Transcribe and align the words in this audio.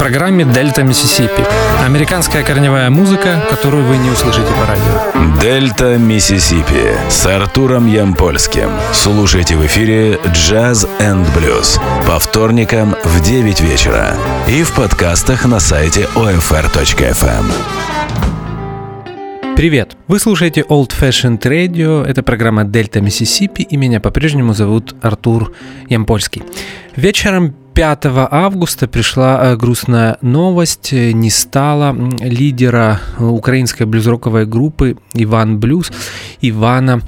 программе 0.00 0.46
«Дельта 0.46 0.82
Миссисипи». 0.82 1.44
Американская 1.84 2.42
корневая 2.42 2.88
музыка, 2.88 3.44
которую 3.50 3.84
вы 3.84 3.98
не 3.98 4.08
услышите 4.08 4.48
по 4.48 4.66
радио. 4.66 5.38
«Дельта 5.42 5.98
Миссисипи» 5.98 6.96
с 7.10 7.26
Артуром 7.26 7.86
Ямпольским. 7.86 8.70
Слушайте 8.94 9.56
в 9.56 9.66
эфире 9.66 10.18
«Jazz 10.32 10.88
and 11.00 11.28
Blues» 11.36 11.78
по 12.06 12.18
вторникам 12.18 12.96
в 13.04 13.20
9 13.20 13.60
вечера 13.60 14.14
и 14.48 14.62
в 14.62 14.72
подкастах 14.72 15.44
на 15.44 15.60
сайте 15.60 16.08
OFR.FM. 16.14 17.44
Привет! 19.54 19.98
Вы 20.08 20.18
слушаете 20.18 20.62
Old 20.62 20.92
Fashioned 20.98 21.42
Radio, 21.42 22.02
это 22.02 22.22
программа 22.22 22.64
Дельта 22.64 23.02
Миссисипи, 23.02 23.60
и 23.60 23.76
меня 23.76 24.00
по-прежнему 24.00 24.54
зовут 24.54 24.94
Артур 25.02 25.52
Ямпольский. 25.90 26.42
Вечером 26.96 27.54
5 27.74 28.06
августа 28.30 28.88
пришла 28.88 29.40
э, 29.42 29.56
грустная 29.56 30.18
новость. 30.22 30.92
Не 30.92 31.30
стало 31.30 31.96
лидера 32.20 33.00
украинской 33.18 33.84
блюзроковой 33.84 34.46
группы 34.46 34.96
Иван 35.14 35.58
Блюз 35.58 35.90
Ивана 36.40 37.02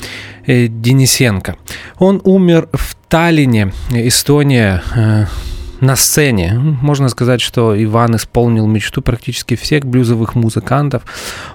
э, 0.46 0.68
Денисенко. 0.68 1.56
Он 1.98 2.20
умер 2.24 2.68
в 2.72 2.94
Таллине, 3.08 3.72
Эстония, 3.92 4.82
э, 4.94 5.26
на 5.80 5.96
сцене. 5.96 6.54
Можно 6.80 7.08
сказать, 7.08 7.40
что 7.40 7.74
Иван 7.82 8.14
исполнил 8.14 8.66
мечту 8.68 9.02
практически 9.02 9.56
всех 9.56 9.84
блюзовых 9.84 10.36
музыкантов. 10.36 11.02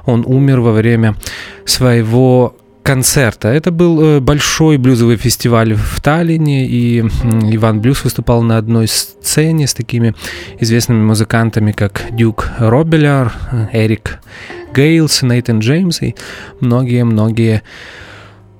Он 0.06 0.24
умер 0.28 0.60
во 0.60 0.74
время 0.74 1.16
своего 1.66 2.58
концерта. 2.88 3.50
Это 3.50 3.70
был 3.72 4.02
э, 4.02 4.20
большой 4.22 4.78
блюзовый 4.78 5.18
фестиваль 5.18 5.74
в 5.74 6.00
Таллине, 6.00 6.66
и 6.66 7.02
Иван 7.52 7.82
Блюз 7.82 8.06
выступал 8.06 8.44
на 8.44 8.58
одной 8.58 8.88
сцене 8.88 9.68
с 9.68 9.74
такими 9.74 10.16
известными 10.62 11.04
музыкантами, 11.04 11.74
как 11.74 12.04
Дюк 12.12 12.50
Робеляр, 12.58 13.34
Эрик 13.74 14.20
Гейлс, 14.74 15.22
Нейтан 15.22 15.60
Джеймс 15.60 16.02
и 16.02 16.16
многие-многие 16.62 17.62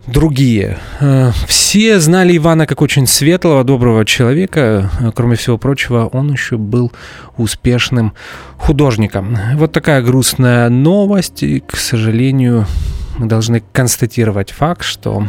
другие. 0.08 0.78
Э, 1.00 1.32
все 1.48 1.98
знали 2.02 2.36
Ивана 2.36 2.68
как 2.68 2.82
очень 2.82 3.08
светлого, 3.08 3.64
доброго 3.64 4.04
человека. 4.04 4.90
Кроме 5.16 5.38
всего 5.38 5.58
прочего, 5.58 6.10
он 6.12 6.34
еще 6.34 6.58
был 6.58 6.92
успешным 7.38 8.12
художником. 8.58 9.38
Вот 9.56 9.72
такая 9.72 10.02
грустная 10.02 10.68
новость. 10.68 11.44
И, 11.44 11.62
к 11.62 11.78
сожалению, 11.78 12.66
мы 13.18 13.28
должны 13.28 13.64
констатировать 13.74 14.52
факт, 14.52 14.84
что 14.84 15.28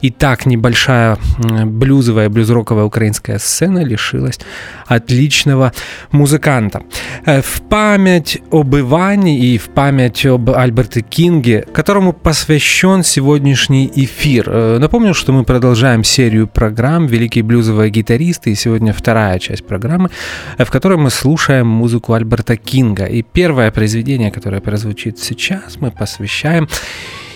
и 0.00 0.10
так 0.10 0.46
небольшая 0.46 1.18
блюзовая, 1.64 2.28
блюзроковая 2.28 2.84
украинская 2.84 3.38
сцена 3.38 3.84
лишилась 3.84 4.38
отличного 4.86 5.72
музыканта. 6.12 6.82
Э, 7.24 7.40
в 7.42 7.62
память 7.68 8.38
об 8.50 8.74
Иване 8.74 9.38
и 9.38 9.58
в 9.58 9.68
память 9.68 10.26
об 10.26 10.50
Альберте 10.50 11.02
Кинге, 11.02 11.64
которому 11.72 12.12
посвящен 12.12 13.04
сегодняшний 13.04 13.90
эфир. 13.94 14.48
Э, 14.48 14.78
напомню, 14.78 15.14
что 15.14 15.32
мы 15.32 15.44
продолжаем 15.44 16.04
серию 16.04 16.46
программ 16.46 17.06
«Великие 17.06 17.44
блюзовые 17.44 17.90
гитаристы», 17.90 18.50
и 18.50 18.54
сегодня 18.54 18.92
вторая 18.92 19.38
часть 19.38 19.66
программы, 19.66 20.10
э, 20.56 20.64
в 20.64 20.70
которой 20.70 20.98
мы 20.98 21.10
слушаем 21.10 21.66
музыку 21.66 22.14
Альберта 22.14 22.56
Кинга. 22.56 23.04
И 23.04 23.22
первое 23.22 23.70
произведение, 23.70 24.30
которое 24.30 24.60
прозвучит 24.60 25.18
сейчас, 25.18 25.76
мы 25.80 25.90
посвящаем 25.90 26.68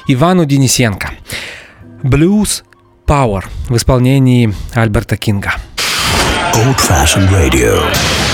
Ивану 0.06 0.44
Денисенко. 0.44 1.10
Blues 2.02 2.62
Power 3.06 3.44
в 3.68 3.76
исполнении 3.76 4.52
Альберта 4.74 5.16
Кинга. 5.16 5.54
Old 6.54 6.78
Fashioned 6.78 7.30
Radio. 7.30 8.31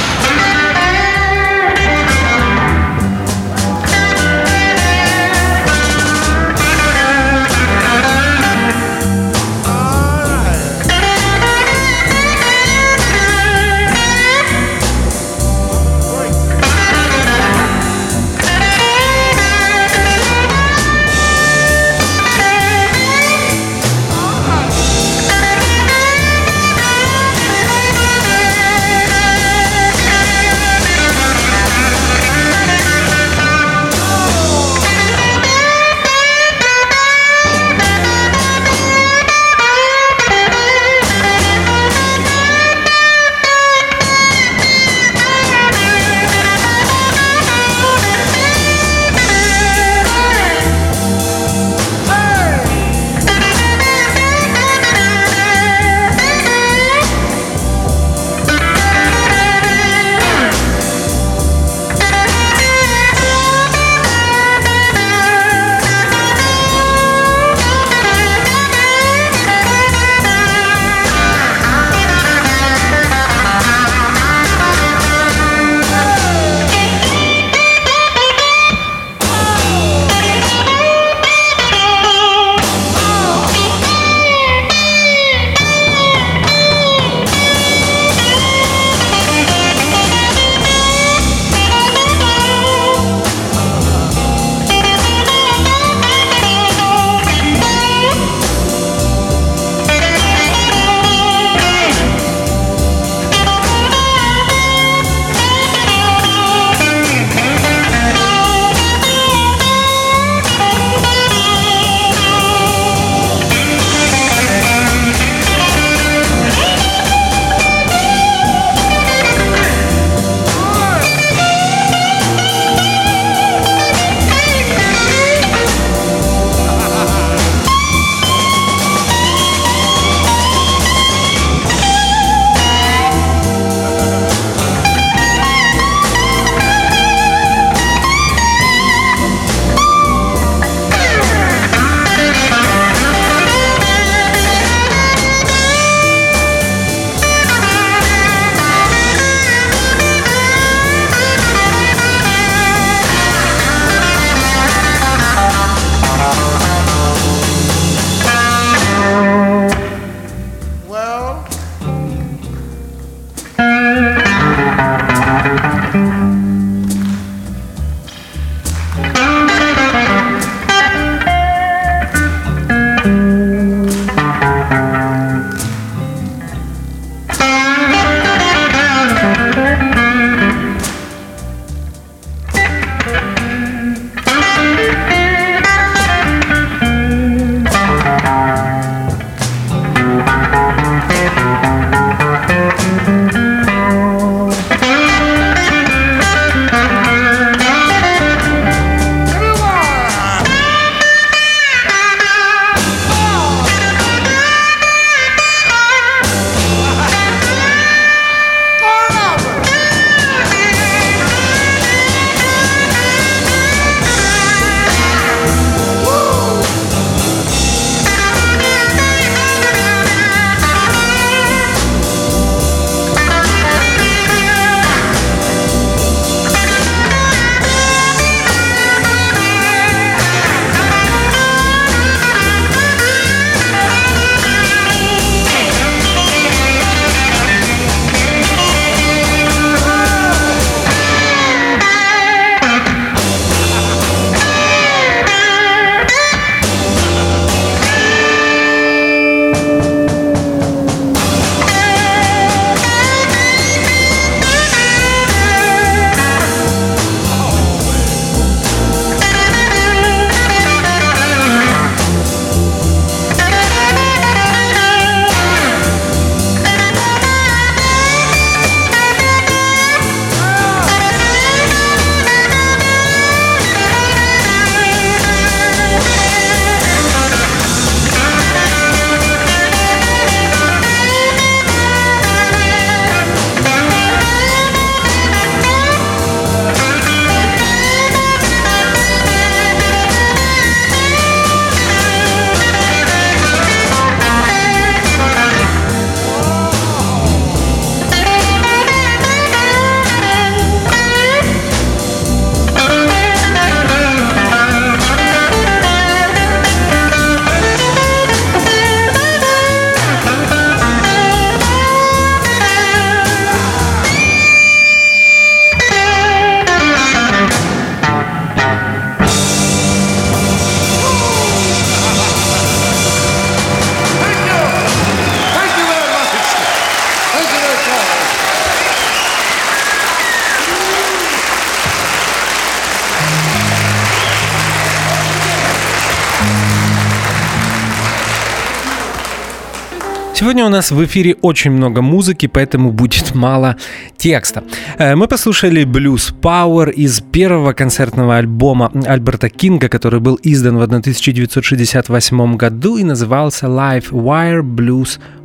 Нас 340.79 340.93
в 340.93 341.05
эфире 341.05 341.35
очень 341.43 341.73
много 341.73 342.03
музыки, 342.03 342.47
поэтому 342.47 342.93
будет 342.93 343.35
мало 343.35 343.77
текста. 344.17 344.63
Э, 344.99 345.17
мы 345.17 345.27
послушали 345.27 345.85
Blues 345.85 346.33
Power 346.41 346.91
из 346.91 347.21
первого 347.21 347.73
концертного 347.73 348.37
альбома 348.37 348.93
Альберта 349.07 349.49
Кинга, 349.49 349.89
который 349.89 350.21
был 350.21 350.39
издан 350.45 350.79
в 350.79 350.83
1968 350.83 352.57
году 352.57 352.97
и 352.97 353.05
назывался 353.05 353.67
Live 353.67 354.11
Wire 354.13 354.63
Blues 354.63 355.19
Power. 355.19 355.38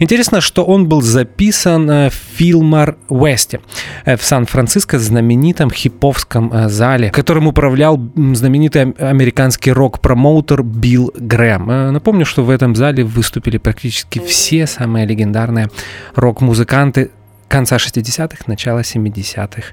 Интересно, 0.00 0.40
что 0.40 0.64
он 0.64 0.88
был 0.88 1.02
записан 1.02 1.90
э, 1.90 2.10
в 2.10 2.14
Филмар 2.14 2.96
Уэсте 3.08 3.60
э, 4.04 4.16
в 4.16 4.22
Сан-Франциско, 4.22 4.98
знаменитом 4.98 5.70
хиповском 5.70 6.52
э, 6.52 6.68
зале, 6.68 7.10
которым 7.10 7.46
управлял 7.46 8.00
знаменитый 8.34 8.92
американский 8.92 9.72
рок-промоутер 9.72 10.62
Билл 10.62 11.12
Грэм. 11.16 11.92
Напомню, 11.92 12.24
что 12.24 12.44
в 12.44 12.50
этом 12.50 12.74
зале 12.74 13.04
выступили 13.04 13.58
практически 13.58 14.18
все 14.18 14.66
самые 14.66 15.06
легендарные 15.06 15.68
рок-музыканты 16.14 17.10
конца 17.48 17.76
60-х, 17.76 18.44
начала 18.46 18.80
70-х 18.80 19.72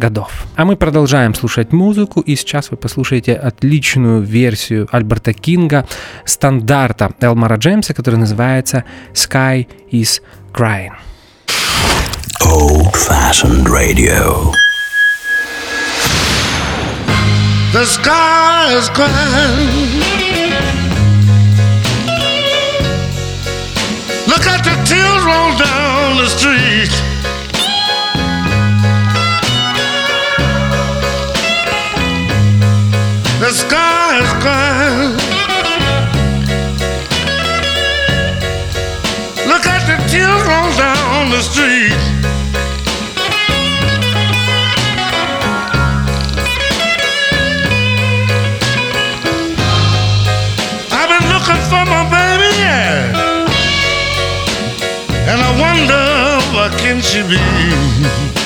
годов. 0.00 0.46
А 0.56 0.64
мы 0.64 0.74
продолжаем 0.76 1.34
слушать 1.34 1.72
музыку, 1.72 2.20
и 2.20 2.34
сейчас 2.34 2.72
вы 2.72 2.76
послушаете 2.76 3.34
отличную 3.34 4.22
версию 4.22 4.88
Альберта 4.90 5.32
Кинга 5.32 5.86
стандарта 6.24 7.12
Элмара 7.20 7.56
Джеймса, 7.56 7.94
который 7.94 8.16
называется 8.16 8.84
«Sky 9.12 9.68
is 9.92 10.20
Crying». 10.52 10.94
Old-fashioned 12.42 13.68
radio. 13.68 14.52
The 17.72 17.84
sky 17.84 18.74
is 18.76 18.88
crying. 18.88 20.00
Look 24.26 24.46
at 24.46 24.64
the 24.64 24.74
tears 24.84 25.22
roll 25.24 25.56
down 25.56 26.16
the 26.16 26.28
street. 26.28 27.09
The 33.40 33.52
sky 33.52 34.20
is 34.20 34.32
crying. 34.42 35.16
Look 39.48 39.64
at 39.66 39.82
the 39.88 39.96
tears 40.10 40.42
roll 40.46 40.70
down 40.76 41.30
the 41.30 41.40
street. 41.40 41.96
I've 50.92 51.08
been 51.08 51.26
looking 51.32 51.62
for 51.70 51.84
my 51.88 52.04
baby, 52.12 52.50
yeah. 52.60 53.16
And 55.30 55.40
I 55.40 55.50
wonder 55.58 56.04
where 56.54 56.70
can 56.78 57.00
she 57.00 57.22
be? 57.22 58.39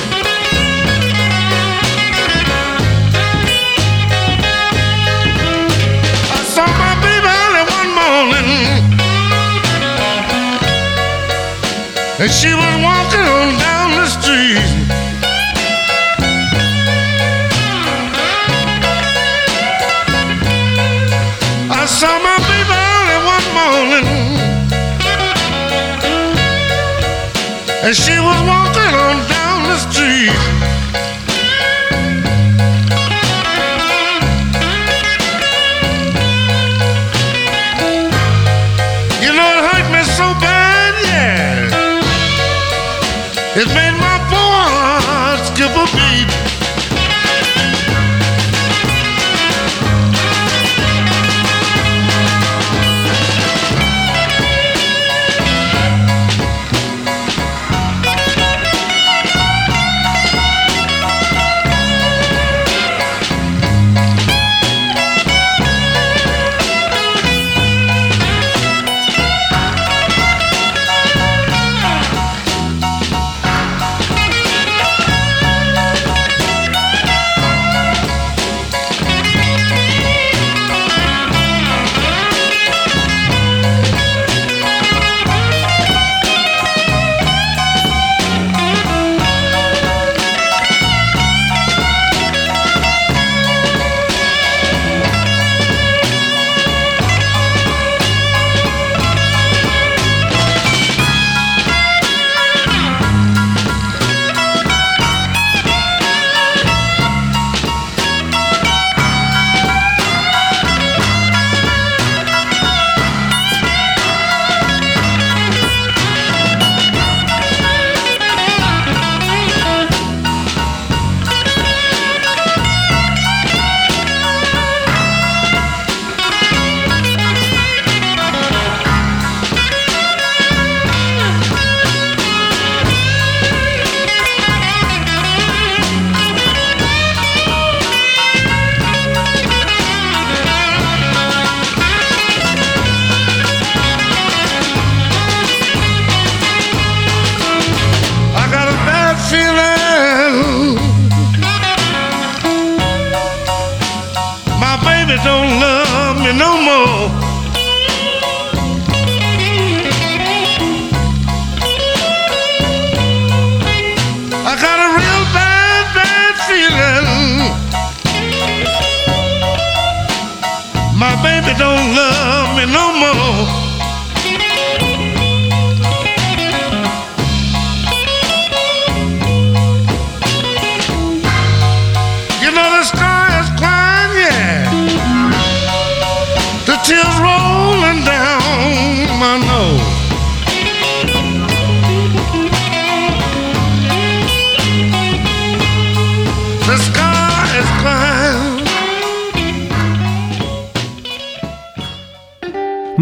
And 12.25 12.33
she 12.33 12.51
was 12.55 12.75
walking 12.81 13.27
on 13.37 13.49
down 13.59 13.87
the 14.01 14.07
street. 14.17 14.57
I 21.69 21.85
saw 21.85 22.13
my 22.27 22.37
baby 22.49 22.77
early 22.95 23.19
one 23.35 23.47
morning, 23.59 24.07
and 27.85 27.95
she 27.95 28.17
was 28.27 28.39
walking 28.51 28.93
on 29.05 29.15
down 29.29 29.57
the 29.69 29.77
street. 29.85 30.33
It's 43.57 43.73
been 43.73 43.94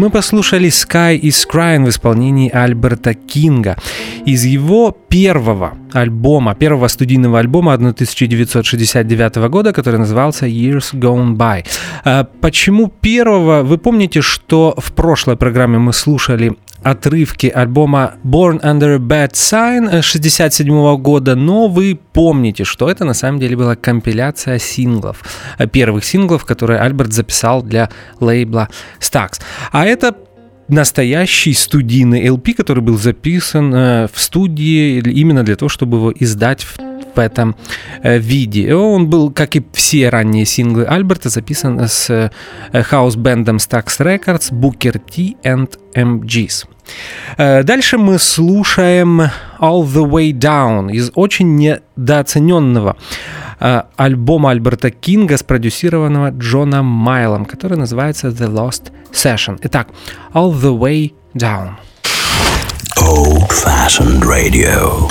мы 0.04 0.10
послушали 0.10 0.68
Sky 0.68 1.18
is 1.18 1.46
Crying 1.50 1.86
в 1.86 1.88
исполнении 1.88 2.50
Альберта 2.50 3.14
Кинга. 3.14 3.76
Из 4.26 4.44
его 4.44 4.94
первого 5.08 5.78
альбома, 5.94 6.54
первого 6.54 6.88
студийного 6.88 7.38
альбома 7.38 7.72
1969 7.72 9.36
года, 9.48 9.72
который 9.72 9.98
назывался 9.98 10.46
Years 10.46 10.92
Gone 10.92 11.36
By. 11.36 11.64
А 12.04 12.24
почему 12.40 12.88
первого? 12.88 13.62
Вы 13.62 13.78
помните, 13.78 14.20
что 14.20 14.74
в 14.76 14.92
прошлой 14.92 15.36
программе 15.36 15.78
мы 15.78 15.94
слушали 15.94 16.52
отрывки 16.84 17.46
альбома 17.46 18.14
Born 18.24 18.60
Under 18.62 18.96
a 18.96 18.98
Bad 18.98 19.32
Sign 19.32 20.02
67 20.02 20.96
года, 20.98 21.34
но 21.34 21.68
вы 21.68 21.98
помните, 22.12 22.64
что 22.64 22.88
это 22.88 23.04
на 23.04 23.14
самом 23.14 23.40
деле 23.40 23.56
была 23.56 23.76
компиляция 23.76 24.58
синглов, 24.58 25.22
первых 25.72 26.04
синглов, 26.04 26.44
которые 26.44 26.80
Альберт 26.80 27.12
записал 27.12 27.62
для 27.62 27.90
лейбла 28.20 28.68
Stax. 29.00 29.40
А 29.72 29.84
это 29.86 30.14
настоящий 30.68 31.52
студийный 31.52 32.26
LP, 32.26 32.54
который 32.54 32.82
был 32.82 32.98
записан 32.98 33.74
э, 33.74 34.08
в 34.12 34.20
студии 34.20 34.98
именно 35.00 35.42
для 35.42 35.56
того, 35.56 35.68
чтобы 35.68 35.98
его 35.98 36.12
издать 36.12 36.62
в 36.62 36.76
в 37.14 37.18
этом 37.18 37.56
э, 38.02 38.18
виде. 38.18 38.74
Он 38.74 39.08
был, 39.08 39.30
как 39.30 39.56
и 39.56 39.64
все 39.72 40.08
ранние 40.08 40.44
синглы 40.44 40.84
Альберта, 40.84 41.28
записан 41.28 41.80
с 41.80 42.10
э, 42.10 42.82
хаус-бендом 42.82 43.56
Stax 43.56 43.98
Records, 43.98 44.52
Booker 44.52 44.98
T 44.98 45.36
and 45.44 45.70
MGs. 45.94 46.66
Дальше 47.38 47.96
мы 47.96 48.18
слушаем 48.18 49.22
All 49.58 49.84
the 49.84 50.06
Way 50.06 50.32
Down 50.32 50.92
из 50.92 51.10
очень 51.14 51.56
недооцененного 51.56 52.96
альбома 53.96 54.50
Альберта 54.50 54.90
Кинга, 54.90 55.38
спродюсированного 55.38 56.30
Джоном 56.32 56.84
Майлом, 56.84 57.46
который 57.46 57.78
называется 57.78 58.28
The 58.28 58.52
Lost 58.52 58.92
Session. 59.12 59.58
Итак, 59.62 59.88
All 60.34 60.52
the 60.52 60.78
Way 60.78 61.14
Down. 61.34 61.76
Old 63.00 63.50
Fashioned 63.50 64.22
Radio. 64.24 65.08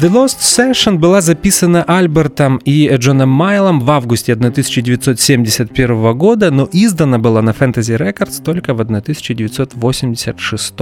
The 0.00 0.08
Lost 0.08 0.38
Session 0.40 0.96
была 0.96 1.20
записана 1.20 1.82
Альбертом 1.82 2.56
и 2.64 2.88
Джоном 2.96 3.28
Майлом 3.28 3.80
в 3.80 3.90
августе 3.90 4.32
1971 4.32 6.16
года, 6.16 6.50
но 6.50 6.66
издана 6.72 7.18
была 7.18 7.42
на 7.42 7.50
Fantasy 7.50 7.98
Records 7.98 8.42
только 8.42 8.72
в 8.72 8.80
1986 8.80 10.74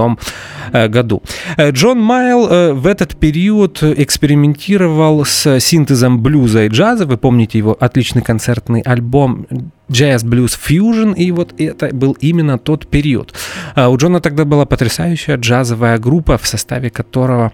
э, 0.72 0.86
году. 0.86 1.22
Э, 1.56 1.72
Джон 1.72 2.00
Майл 2.00 2.46
э, 2.46 2.72
в 2.74 2.86
этот 2.86 3.16
период 3.16 3.82
экспериментировал 3.82 5.24
с 5.24 5.58
синтезом 5.58 6.22
блюза 6.22 6.66
и 6.66 6.68
джаза. 6.68 7.04
Вы 7.04 7.16
помните 7.16 7.58
его 7.58 7.76
отличный 7.80 8.22
концертный 8.22 8.82
альбом 8.82 9.48
джаз, 9.90 10.24
блюз, 10.24 10.58
фьюжн, 10.60 11.12
и 11.12 11.30
вот 11.30 11.54
это 11.58 11.94
был 11.94 12.16
именно 12.20 12.58
тот 12.58 12.86
период. 12.86 13.34
А 13.74 13.88
у 13.88 13.96
Джона 13.96 14.20
тогда 14.20 14.44
была 14.44 14.66
потрясающая 14.66 15.36
джазовая 15.36 15.98
группа, 15.98 16.38
в 16.38 16.46
составе 16.46 16.90
которого, 16.90 17.52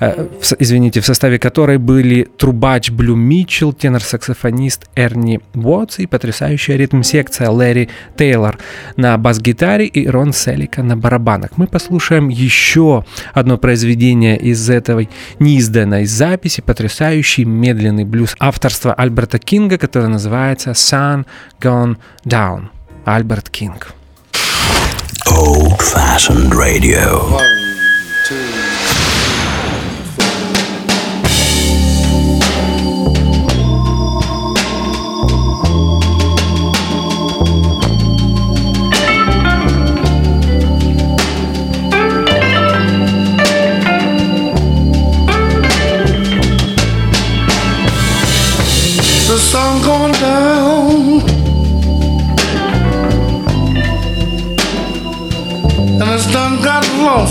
э, 0.00 0.26
извините, 0.58 1.00
в 1.00 1.06
составе 1.06 1.38
которой 1.38 1.78
были 1.78 2.28
трубач 2.36 2.90
Блю 2.90 3.16
Митчелл, 3.16 3.72
тенор-саксофонист 3.72 4.88
Эрни 4.96 5.40
Уотс 5.54 5.98
и 5.98 6.06
потрясающая 6.06 6.76
ритм-секция 6.76 7.50
Лэри 7.50 7.88
Тейлор 8.16 8.58
на 8.96 9.16
бас-гитаре 9.18 9.86
и 9.86 10.08
Рон 10.08 10.32
Селика 10.32 10.82
на 10.82 10.96
барабанах. 10.96 11.50
Мы 11.56 11.66
послушаем 11.66 12.28
еще 12.28 13.04
одно 13.32 13.58
произведение 13.58 14.36
из 14.36 14.68
этой 14.68 15.08
неизданной 15.38 16.06
записи, 16.06 16.60
потрясающий 16.60 17.44
медленный 17.44 18.04
блюз 18.04 18.34
авторства 18.38 18.92
Альберта 18.94 19.38
Кинга, 19.38 19.78
который 19.78 20.08
называется 20.08 20.70
Sun 20.70 21.26
Gone 21.68 21.98
Down, 22.26 22.70
Albert 23.04 23.52
King. 23.52 23.82
Old 25.30 25.82
fashioned 25.82 26.54
radio. 26.54 27.57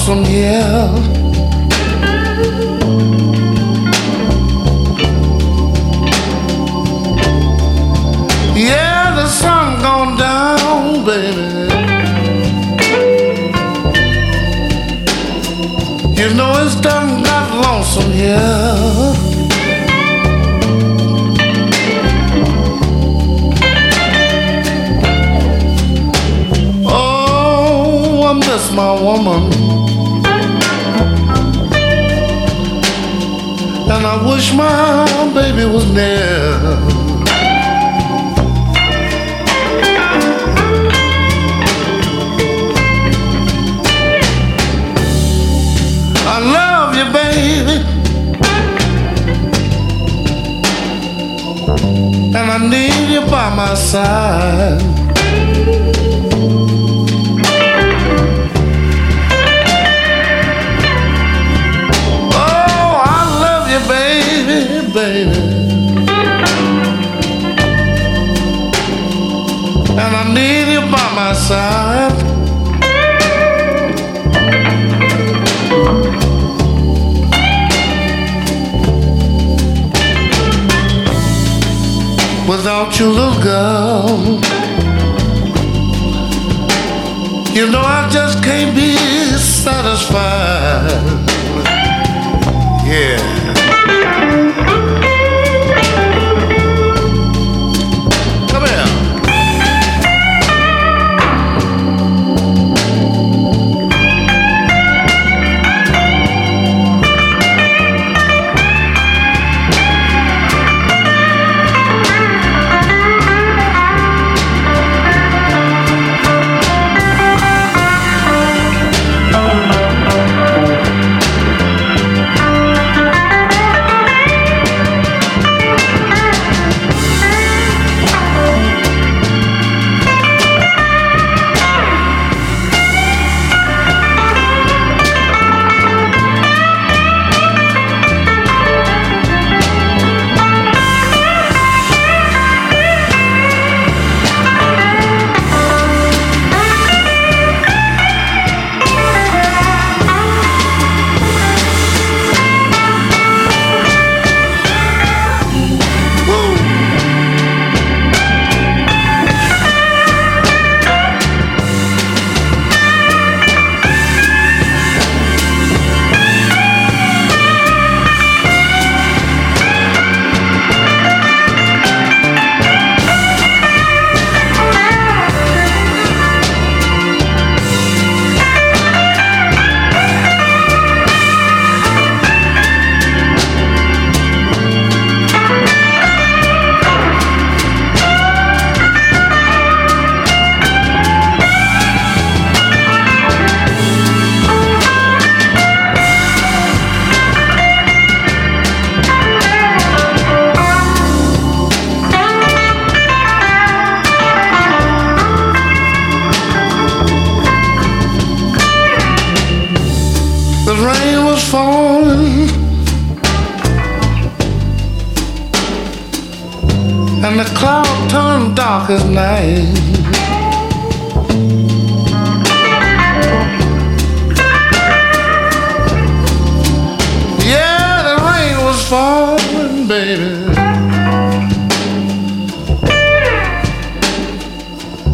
from 0.08 0.24
here. 0.24 0.77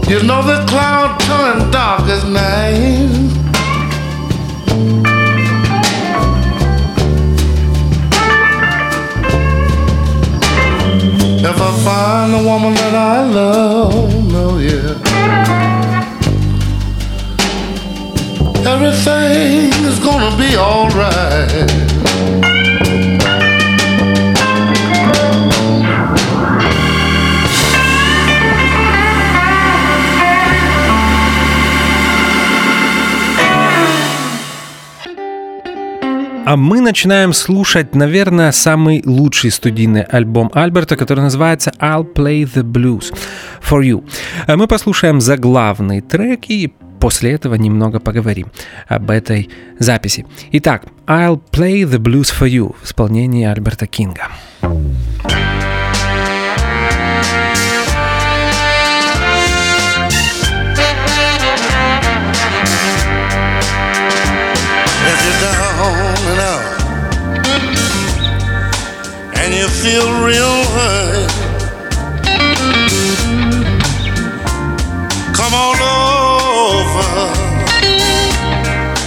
You 0.08 0.22
know 0.22 0.44
the 0.44 0.66
cloud 0.68 1.18
turn 1.22 1.72
dark 1.72 2.02
as 2.02 2.24
night. 2.26 3.10
If 11.46 11.62
I 11.62 11.72
find 11.84 12.34
the 12.34 12.44
woman 12.50 12.74
that 12.76 12.96
I 12.96 13.24
love, 13.24 14.32
no, 14.32 14.58
yeah. 14.58 15.00
Everything 18.66 19.86
is 19.86 20.00
gonna 20.00 20.36
be 20.38 20.56
alright. 20.58 21.93
А 36.46 36.58
мы 36.58 36.82
начинаем 36.82 37.32
слушать, 37.32 37.96
наверное, 37.96 38.52
самый 38.52 39.02
лучший 39.06 39.50
студийный 39.50 40.04
альбом 40.04 40.52
Альберта, 40.54 40.98
который 40.98 41.22
называется 41.22 41.72
I'll 41.80 42.06
Play 42.14 42.44
the 42.44 42.64
Blues 42.64 43.16
for 43.62 43.82
You. 43.82 44.06
А 44.46 44.58
мы 44.58 44.68
послушаем 44.68 45.22
заглавный 45.22 46.02
трек 46.02 46.50
и 46.50 46.74
после 47.00 47.32
этого 47.32 47.56
немного 47.56 48.02
поговорим 48.02 48.52
об 48.90 49.10
этой 49.10 49.50
записи. 49.80 50.26
Итак, 50.52 50.84
I'll 51.08 51.42
Play 51.52 51.84
the 51.84 51.98
Blues 51.98 52.34
for 52.38 52.50
You 52.50 52.76
в 52.82 52.86
исполнении 52.86 53.46
Альберта 53.46 53.88
Кинга. 53.88 54.28
If 65.06 65.42
you're 65.42 65.63
out 66.40 66.84
and 69.36 69.54
you 69.54 69.68
feel 69.68 70.08
real 70.26 70.64
hurt, 70.76 71.32
come 75.36 75.54
on 75.54 75.76
over 75.84 77.12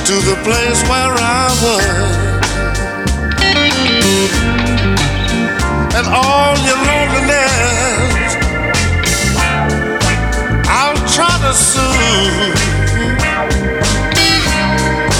to 0.05 0.15
the 0.29 0.37
place 0.45 0.83
where 0.89 1.15
I 1.19 1.49
work. 1.65 2.17
And 5.97 6.07
all 6.07 6.55
your 6.69 6.81
loneliness, 6.91 8.37
I'll 10.69 11.01
try 11.17 11.35
to 11.47 11.53
soothe. 11.55 12.61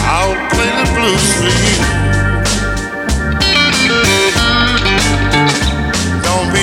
I'll 0.09 0.37
play 0.51 0.71
the 0.81 0.87
blues 0.95 1.33
for 1.35 1.51
you. 1.91 1.96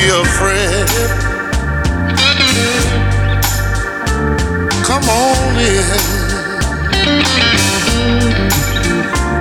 Be 0.03 0.09
afraid. 0.09 0.89
Come 4.83 5.07
on 5.07 5.55
in. 5.55 5.99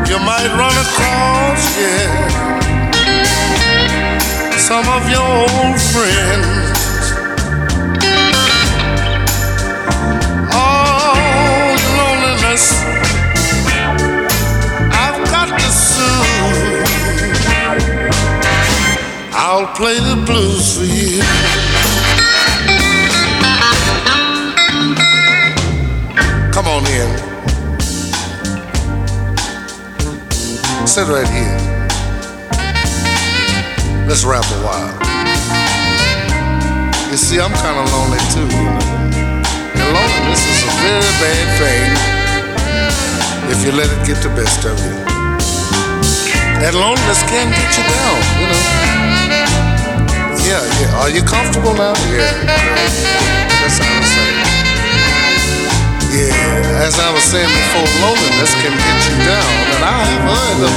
You 0.09 0.18
might 0.20 0.51
run 0.61 0.77
across, 0.87 1.62
yeah, 1.81 2.11
some 4.57 4.88
of 4.88 5.11
your 5.11 5.27
old 5.27 5.81
friends. 5.81 6.62
Play 19.83 19.99
the 19.99 20.14
blues 20.25 20.79
for 20.79 20.85
you. 20.85 21.18
Come 26.53 26.68
on 26.68 26.87
in. 26.87 27.11
Sit 30.87 31.09
right 31.09 31.27
here. 31.27 31.59
Let's 34.07 34.23
rap 34.23 34.45
a 34.55 34.61
while. 34.62 34.95
You 37.11 37.16
see, 37.16 37.40
I'm 37.40 37.51
kind 37.51 37.77
of 37.83 37.90
lonely 37.90 38.23
too. 38.31 38.47
And 39.81 39.88
loneliness 39.99 40.47
is 40.47 40.62
a 40.62 40.71
very 40.79 41.12
bad 41.18 41.47
thing 41.59 41.90
if 43.51 43.66
you 43.66 43.73
let 43.73 43.90
it 43.90 44.07
get 44.07 44.23
the 44.23 44.29
best 44.29 44.64
of 44.64 44.79
you. 44.79 44.95
That 46.62 46.73
loneliness 46.73 47.23
can 47.25 47.51
get 47.51 47.77
you 47.77 47.83
down, 47.90 48.40
you 48.40 48.47
know. 48.47 49.01
Yeah, 50.42 50.59
yeah. 50.83 51.00
Are 51.02 51.11
you 51.11 51.22
comfortable 51.22 51.74
now? 51.74 51.94
Yeah. 52.11 52.26
That's 53.62 53.78
how 53.78 53.87
I 53.87 54.02
say. 54.02 54.26
saying. 54.26 54.62
Yeah, 56.12 56.85
as 56.85 56.98
I 56.98 57.09
was 57.14 57.22
saying 57.22 57.48
before, 57.48 57.88
loneliness 58.02 58.52
can 58.61 58.74
get 58.74 58.98
you 59.07 59.16
down, 59.22 59.52
and 59.72 59.83
I 59.87 59.98
have 60.02 60.24
heard 60.28 60.61
of 60.66 60.74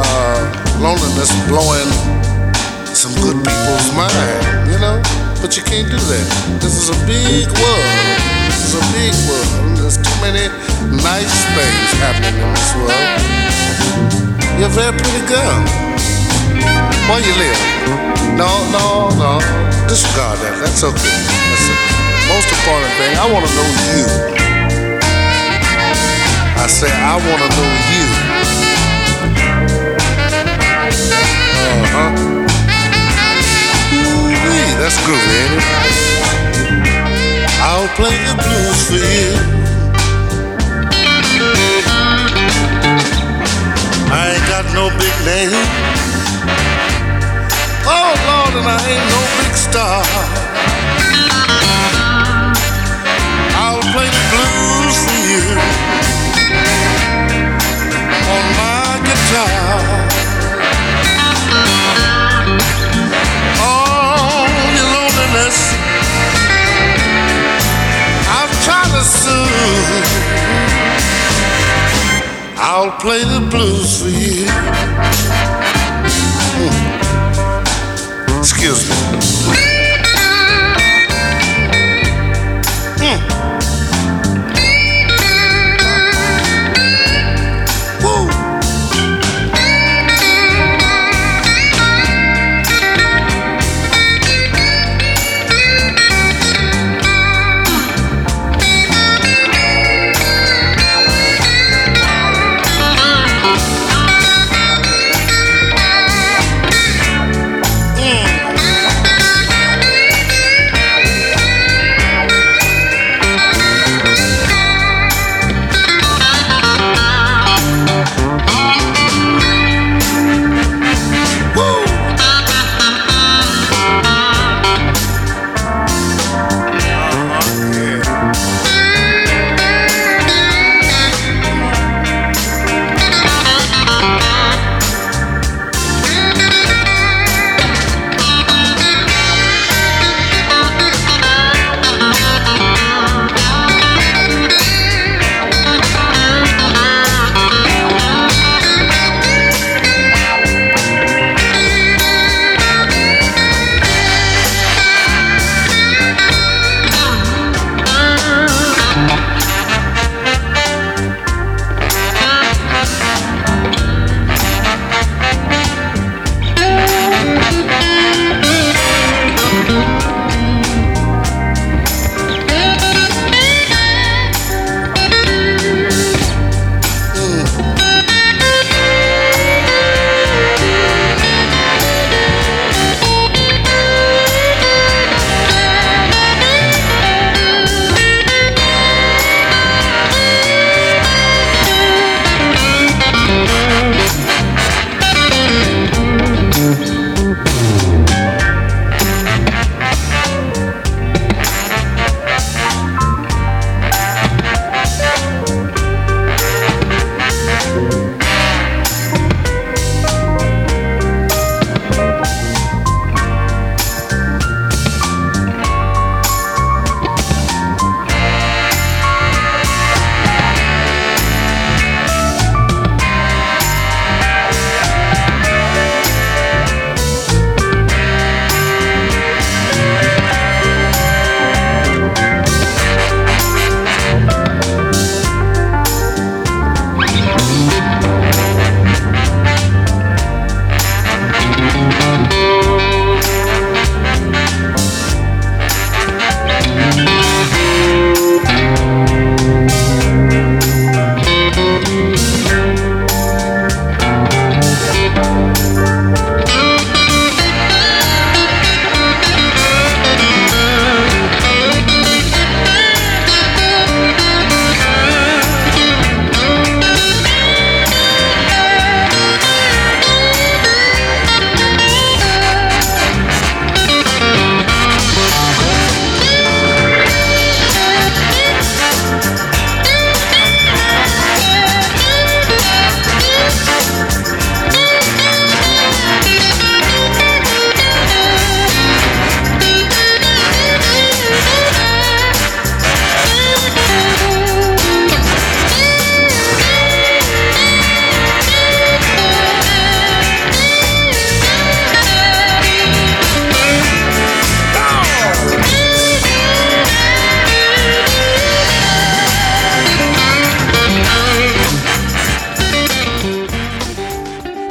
uh, 0.00 0.40
loneliness 0.80 1.28
blowing 1.50 1.90
some 2.94 3.12
good 3.20 3.36
people's 3.42 3.90
mind, 3.92 4.70
you 4.70 4.78
know. 4.78 5.02
But 5.42 5.58
you 5.58 5.62
can't 5.66 5.90
do 5.90 5.98
that. 5.98 6.26
This 6.62 6.78
is 6.78 6.88
a 6.88 6.98
big 7.04 7.50
world. 7.58 7.90
This 8.48 8.70
is 8.70 8.74
a 8.78 8.84
big 8.96 9.12
world. 9.28 9.76
There's 9.76 9.98
too 9.98 10.16
many 10.22 10.48
nice 11.02 11.36
things 11.52 11.90
happening 12.00 12.38
in 12.38 12.48
this 12.54 12.70
world. 12.80 13.18
You're 14.56 14.70
a 14.70 14.78
very 14.78 14.94
pretty 14.96 15.26
girl. 15.26 16.93
Where 17.04 17.20
you 17.20 17.36
live? 17.36 17.60
No, 18.32 18.48
no, 18.72 19.12
no. 19.20 19.36
Disregard 19.92 20.40
that. 20.40 20.56
That's 20.64 20.80
okay. 20.80 21.16
That's 21.52 21.68
the 21.68 21.76
most 22.32 22.48
important 22.48 22.88
thing. 22.96 23.12
I 23.20 23.28
want 23.28 23.44
to 23.44 23.52
know 23.52 23.68
you. 23.92 24.08
I 26.56 26.66
say 26.66 26.88
I 26.88 27.20
want 27.20 27.44
to 27.44 27.48
know 27.60 27.68
you. 27.92 28.04
Uh 31.60 31.84
huh. 31.92 32.10
Ooh-wee, 34.00 34.72
that's 34.80 34.96
groovy, 35.04 35.44
ain't? 35.44 35.60
I'll 37.60 37.84
play 38.00 38.16
the 38.16 38.32
blues 38.40 38.80
for 38.88 38.96
you. 38.96 39.36
I 44.08 44.32
ain't 44.32 44.46
got 44.48 44.64
no 44.72 44.88
big 44.96 45.12
name. 45.28 46.13
Oh 47.86 48.10
Lord, 48.28 48.54
and 48.60 48.66
I 48.66 48.80
ain't 48.92 49.06
no 49.12 49.20
big 49.44 49.54
star. 49.54 50.02
I'll 53.60 53.84
play 53.92 54.08
the 54.08 54.24
blues 54.32 54.96
for 55.04 55.20
you 55.28 55.44
on 58.32 58.44
my 58.56 58.88
guitar. 59.04 59.76
Oh, 63.60 64.48
your 64.76 64.88
loneliness, 64.96 65.58
I've 68.32 68.54
tried 68.64 68.90
to 68.96 69.04
soothe. 69.04 70.08
I'll 72.56 72.92
play 72.98 73.22
the 73.24 73.40
blues 73.50 74.02
for 74.02 74.08
you. 74.08 74.46
Hmm. 76.56 76.94
Excuse 78.28 78.88
me. 78.88 79.73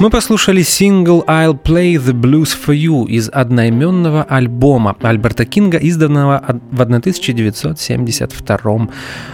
Мы 0.04 0.10
послушали 0.10 0.64
сингл 0.64 1.24
«I'll 1.28 1.58
Play 1.58 1.94
the 1.94 2.12
Blues 2.12 2.50
for 2.50 2.76
You» 2.76 3.08
из 3.08 3.30
одноименного 3.32 4.24
альбома 4.24 4.98
Альберта 5.02 5.46
Кинга, 5.46 5.78
изданного 5.78 6.44
в 6.72 6.82
1972 6.82 8.90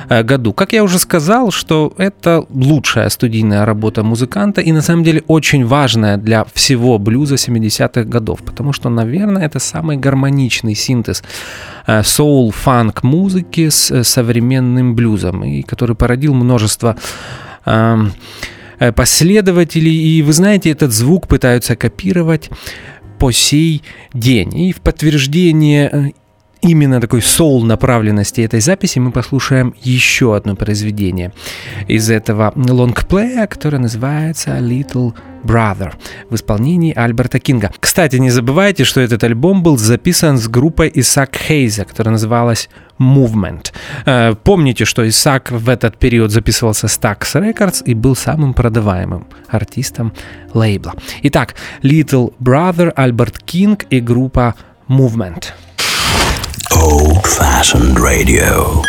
э, 0.09 0.21
году. 0.21 0.53
Как 0.53 0.73
я 0.73 0.83
уже 0.83 0.99
сказал, 0.99 1.49
что 1.49 1.91
это 1.97 2.45
лучшая 2.51 3.09
студийная 3.09 3.65
работа 3.65 4.03
музыканта 4.03 4.61
и 4.61 4.71
на 4.71 4.83
самом 4.83 5.03
деле 5.03 5.23
очень 5.25 5.65
важная 5.65 6.17
для 6.17 6.45
всего 6.53 6.99
блюза 6.99 7.33
70-х 7.33 8.03
годов, 8.03 8.43
потому 8.43 8.71
что, 8.71 8.89
наверное, 8.89 9.47
это 9.47 9.57
самый 9.57 9.97
гармоничный 9.97 10.75
синтез 10.75 11.23
соул-фанк 12.03 13.01
музыки 13.01 13.69
с 13.69 13.89
э, 13.89 14.03
современным 14.03 14.93
блюзом, 14.93 15.43
и 15.43 15.63
который 15.63 15.95
породил 15.95 16.35
множество 16.35 16.95
Э, 17.65 17.97
последователей, 18.95 20.17
и 20.17 20.21
вы 20.21 20.33
знаете, 20.33 20.71
этот 20.71 20.91
звук 20.91 21.27
пытаются 21.27 21.75
копировать 21.75 22.49
по 23.19 23.31
сей 23.31 23.83
день. 24.13 24.57
И 24.57 24.71
в 24.71 24.81
подтверждение 24.81 25.89
э, 25.91 26.11
именно 26.61 26.99
такой 26.99 27.21
соул 27.21 27.63
направленности 27.63 28.41
этой 28.41 28.59
записи 28.59 28.99
мы 28.99 29.11
послушаем 29.11 29.73
еще 29.81 30.35
одно 30.35 30.55
произведение 30.55 31.31
из 31.87 32.09
этого 32.09 32.53
лонгплея, 32.55 33.47
которое 33.47 33.79
называется 33.79 34.57
Little 34.59 35.13
Brother 35.43 35.93
в 36.29 36.35
исполнении 36.35 36.93
Альберта 36.93 37.39
Кинга. 37.39 37.71
Кстати, 37.79 38.17
не 38.17 38.29
забывайте, 38.29 38.83
что 38.83 38.99
этот 38.99 39.23
альбом 39.23 39.63
был 39.63 39.77
записан 39.77 40.37
с 40.37 40.47
группой 40.47 40.91
Исаак 40.93 41.35
Хейза, 41.35 41.85
которая 41.85 42.11
называлась 42.13 42.69
Movement. 42.99 43.71
Э, 44.05 44.35
помните, 44.35 44.83
что 44.83 45.07
Исаак 45.07 45.51
в 45.51 45.69
этот 45.69 45.97
период 45.97 46.31
записывался 46.31 46.87
с 46.89 46.99
Tax 46.99 47.19
Records 47.35 47.83
и 47.85 47.93
был 47.93 48.15
самым 48.15 48.53
продаваемым 48.53 49.27
артистом 49.47 50.11
лейбла. 50.53 50.93
Итак, 51.23 51.55
Little 51.81 52.33
Brother, 52.39 52.91
Альберт 52.95 53.39
Кинг 53.39 53.85
и 53.89 54.01
группа 54.01 54.55
Movement. 54.89 55.53
Old 56.75 57.25
Fashioned 57.25 57.99
Radio. 57.99 58.81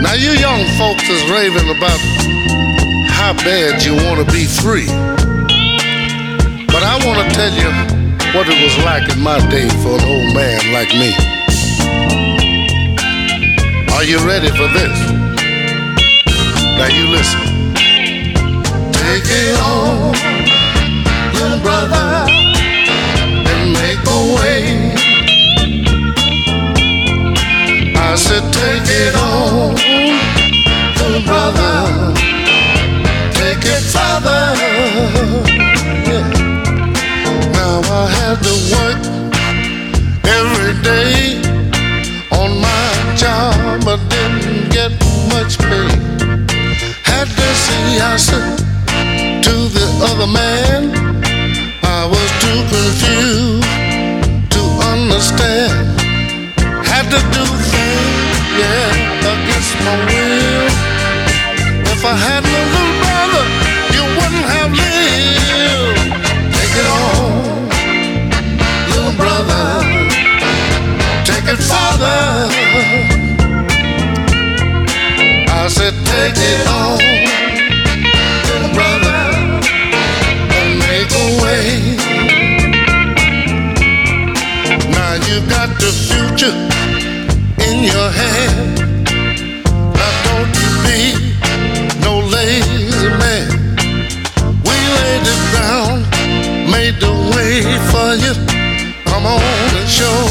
Now 0.00 0.14
you 0.14 0.32
young 0.32 0.64
folks 0.76 1.08
is 1.08 1.30
raving 1.30 1.70
about 1.76 1.98
how 3.08 3.32
bad 3.44 3.82
you 3.82 3.94
want 3.94 4.18
to 4.18 4.32
be 4.32 4.44
free. 4.44 4.86
But 6.66 6.82
I 6.82 7.00
want 7.06 7.18
to 7.28 7.34
tell 7.34 7.52
you 7.52 7.70
what 8.34 8.46
it 8.48 8.62
was 8.62 8.76
like 8.84 9.10
in 9.10 9.20
my 9.22 9.38
day 9.50 9.68
for 9.82 9.98
an 9.98 10.04
old 10.04 10.34
man 10.34 10.72
like 10.72 10.90
me. 10.94 12.29
Are 14.00 14.04
you 14.04 14.16
ready 14.26 14.48
for 14.48 14.66
this? 14.72 14.98
Now 16.78 16.86
you 16.86 17.04
listen. 17.08 17.40
Take 18.96 19.28
it 19.28 19.60
on, 19.60 20.14
little 21.34 21.60
brother, 21.60 22.24
and 23.52 23.72
make 23.74 24.00
a 24.08 24.20
way. 24.36 24.94
I 27.94 28.14
said, 28.16 28.42
take 28.54 28.88
it 28.88 29.14
on, 29.16 29.74
little 30.96 31.22
brother, 31.28 32.14
take 33.36 33.62
it 33.68 33.82
further. 33.92 34.56
Yeah. 36.08 36.24
Now 37.52 37.82
I 37.84 38.08
had 38.08 38.36
to 38.44 38.54
work 38.72 38.89
said, 75.70 75.94
take 76.04 76.34
it 76.36 76.66
on, 76.66 76.98
brother, 78.74 79.20
and 80.58 80.70
make 80.82 81.10
a 81.14 81.28
way. 81.42 81.66
Now 84.90 85.14
you 85.28 85.36
got 85.48 85.68
the 85.78 85.92
future 86.08 86.54
in 87.66 87.84
your 87.84 88.10
hand. 88.10 88.80
Now 89.94 90.12
don't 90.26 90.54
you 90.62 90.72
be 90.86 91.02
no 92.02 92.18
lazy 92.18 93.08
man. 93.22 93.48
We 94.66 94.76
laid 94.98 95.24
it 95.34 95.42
down, 95.54 96.02
made 96.70 96.96
the 96.98 97.14
way 97.32 97.62
for 97.90 98.10
you. 98.24 98.34
Come 99.04 99.24
on 99.26 99.40
and 99.78 99.88
show 99.88 100.29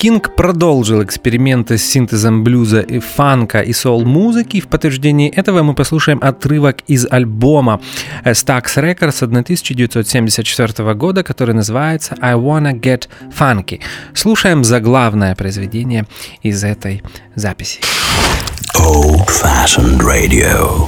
Кинг 0.00 0.34
продолжил 0.34 1.02
эксперименты 1.04 1.76
с 1.76 1.84
синтезом 1.84 2.42
блюза 2.42 2.80
и 2.80 3.00
фанка 3.00 3.60
и 3.60 3.74
соул-музыки. 3.74 4.62
В 4.62 4.66
подтверждении 4.66 5.28
этого 5.28 5.62
мы 5.62 5.74
послушаем 5.74 6.20
отрывок 6.22 6.78
из 6.86 7.06
альбома 7.10 7.82
Stax 8.24 8.76
Records 8.76 9.22
1974 9.22 10.94
года, 10.94 11.22
который 11.22 11.54
называется 11.54 12.16
«I 12.22 12.34
Wanna 12.34 12.72
Get 12.80 13.08
Funky». 13.38 13.82
Слушаем 14.14 14.64
заглавное 14.64 15.34
произведение 15.34 16.06
из 16.40 16.64
этой 16.64 17.02
записи. 17.34 17.80
Old 18.78 19.28
Fashioned 19.28 20.00
Radio. 20.00 20.86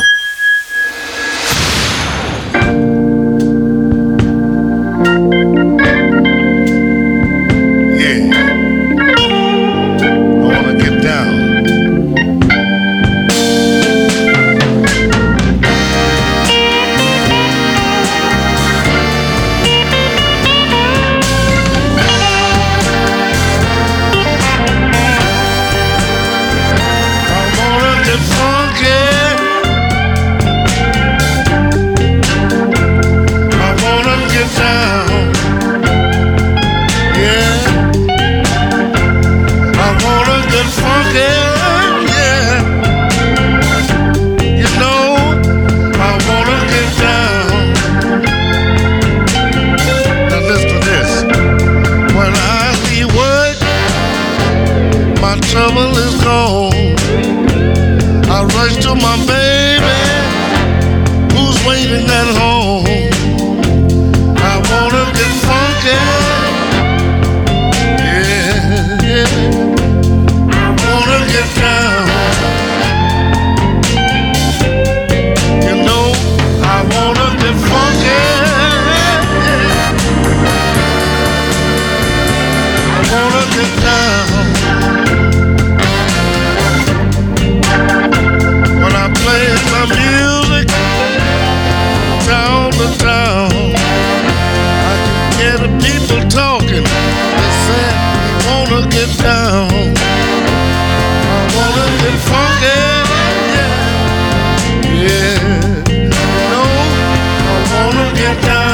time. 108.40 108.71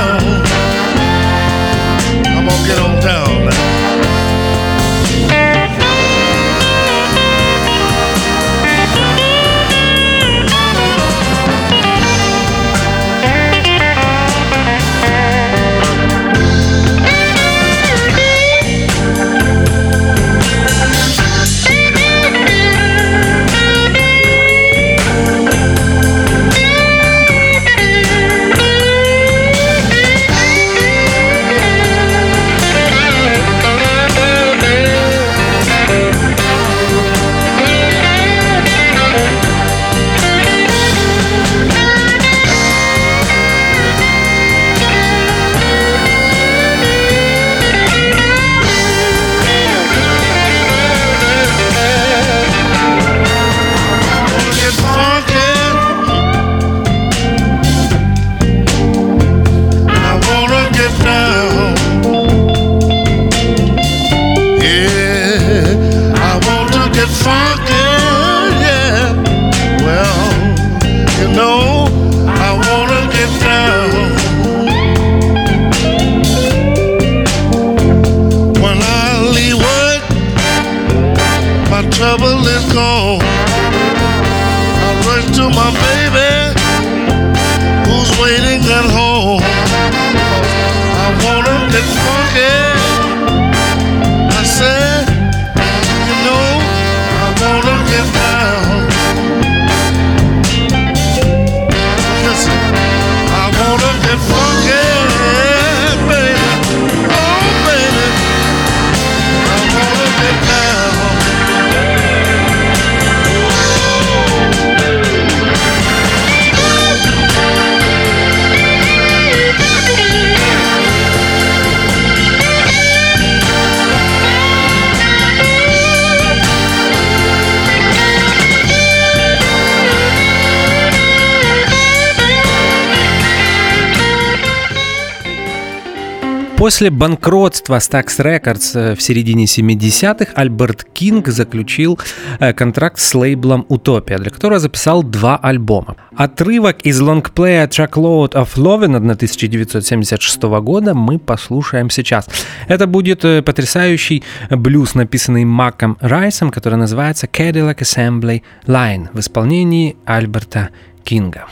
После 136.68 136.90
банкротства 136.90 137.78
Stax 137.78 138.18
Records 138.18 138.78
э, 138.78 138.94
в 138.94 139.00
середине 139.00 139.46
70-х 139.46 140.32
Альберт 140.34 140.84
Кинг 140.84 141.28
заключил 141.28 141.98
э, 142.40 142.52
контракт 142.52 142.98
с 143.00 143.14
лейблом 143.14 143.64
Утопия, 143.70 144.18
для 144.18 144.30
которого 144.30 144.58
записал 144.58 145.02
два 145.02 145.38
альбома. 145.38 145.96
Отрывок 146.14 146.82
из 146.82 147.00
лонгплея 147.00 147.66
Truckload 147.68 148.32
of 148.32 148.56
Lovin' 148.56 148.94
1976 148.96 150.42
года 150.42 150.92
мы 150.92 151.18
послушаем 151.18 151.88
сейчас. 151.88 152.28
Это 152.66 152.86
будет 152.86 153.24
э, 153.24 153.40
потрясающий 153.40 154.22
блюз, 154.50 154.94
написанный 154.94 155.46
Маком 155.46 155.96
Райсом, 156.00 156.50
который 156.50 156.76
называется 156.76 157.26
Cadillac 157.28 157.78
Assembly 157.78 158.42
Line 158.66 159.08
в 159.14 159.20
исполнении 159.20 159.96
Альберта 160.04 160.68
Кинга. 161.02 161.46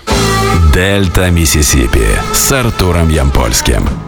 Дельта 0.75 1.31
Миссисипи 1.31 2.07
с 2.35 2.53
Артуром 2.53 3.09
Ямпольским. 3.09 4.06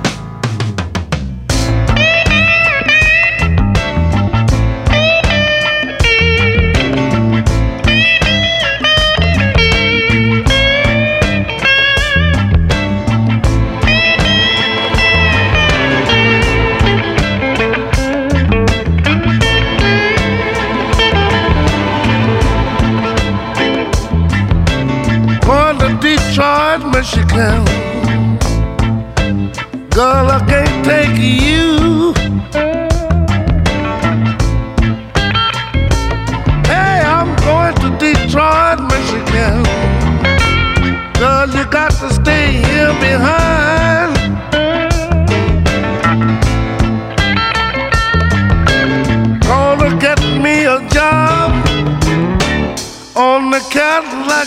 You. 31.22 32.14
Hey, 36.66 37.02
I'm 37.04 37.34
going 37.44 37.74
to 37.82 37.88
Detroit, 37.98 38.80
Michigan. 38.92 39.62
Girl, 41.18 41.48
you 41.50 41.64
got 41.70 41.90
to 42.00 42.12
stay 42.12 42.52
here 42.52 42.92
behind. 43.00 44.16
Gonna 49.42 49.98
get 49.98 50.20
me 50.42 50.64
a 50.66 50.78
job 50.90 51.52
on 53.16 53.50
the 53.50 53.60
Cadillac 53.70 54.46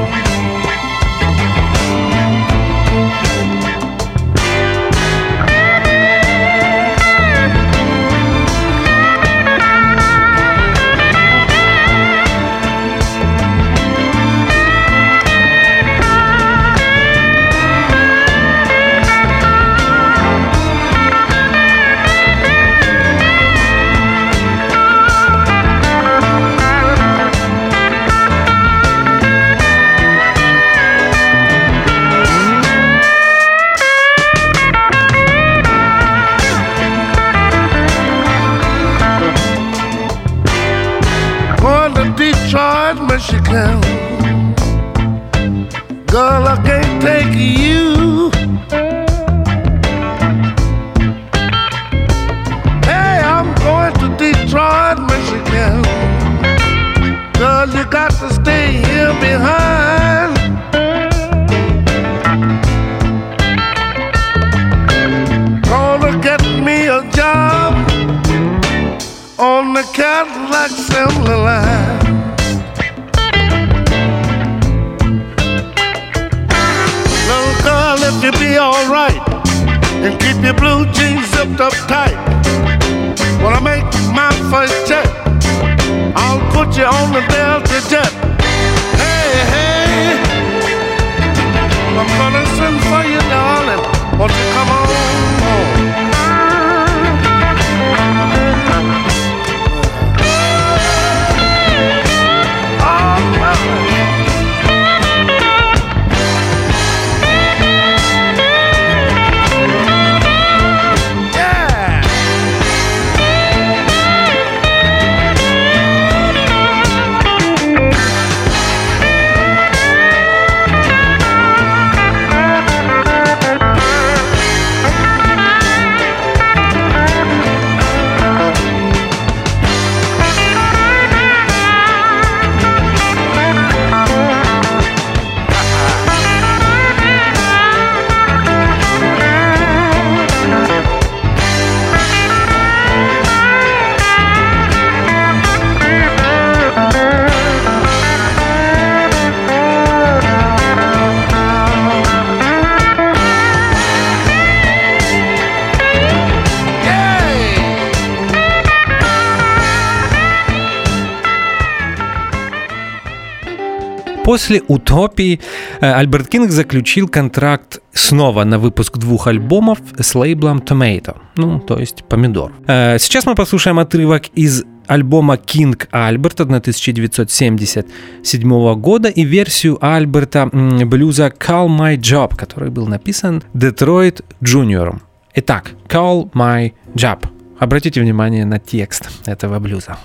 После 164.31 164.63
«Утопии» 164.69 165.41
э, 165.81 165.91
Альберт 165.91 166.29
Кинг 166.29 166.51
заключил 166.51 167.09
контракт 167.09 167.81
снова 167.91 168.45
на 168.45 168.59
выпуск 168.59 168.97
двух 168.97 169.27
альбомов 169.27 169.79
с 169.99 170.15
лейблом 170.15 170.59
Tomato, 170.59 171.17
ну, 171.35 171.59
то 171.59 171.77
есть 171.77 172.05
помидор. 172.05 172.53
Э, 172.65 172.97
сейчас 172.97 173.25
мы 173.25 173.35
послушаем 173.35 173.77
отрывок 173.77 174.27
из 174.33 174.63
альбома 174.87 175.35
King 175.35 175.85
Альберт 175.91 176.39
1977 176.39 178.75
года 178.75 179.09
и 179.09 179.25
версию 179.25 179.77
Альберта 179.81 180.45
блюза 180.45 181.27
Call 181.27 181.67
My 181.67 181.97
Job, 181.97 182.37
который 182.37 182.69
был 182.69 182.87
написан 182.87 183.43
Детройт 183.53 184.21
Джуниором. 184.41 185.01
Итак, 185.35 185.71
Call 185.89 186.31
My 186.31 186.71
Job. 186.95 187.25
Обратите 187.59 187.99
внимание 187.99 188.45
на 188.45 188.59
текст 188.59 189.09
этого 189.25 189.59
блюза. 189.59 189.97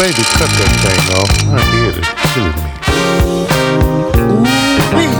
Baby, 0.00 0.24
cut 0.32 0.48
that 0.56 0.72
thing 0.80 1.02
off. 1.20 1.28
My 1.44 1.60
head 1.60 1.92
is 2.00 2.08
killing 2.32 2.56
me. 2.64 2.72
Ooh, 4.16 4.48
wee. 4.96 5.12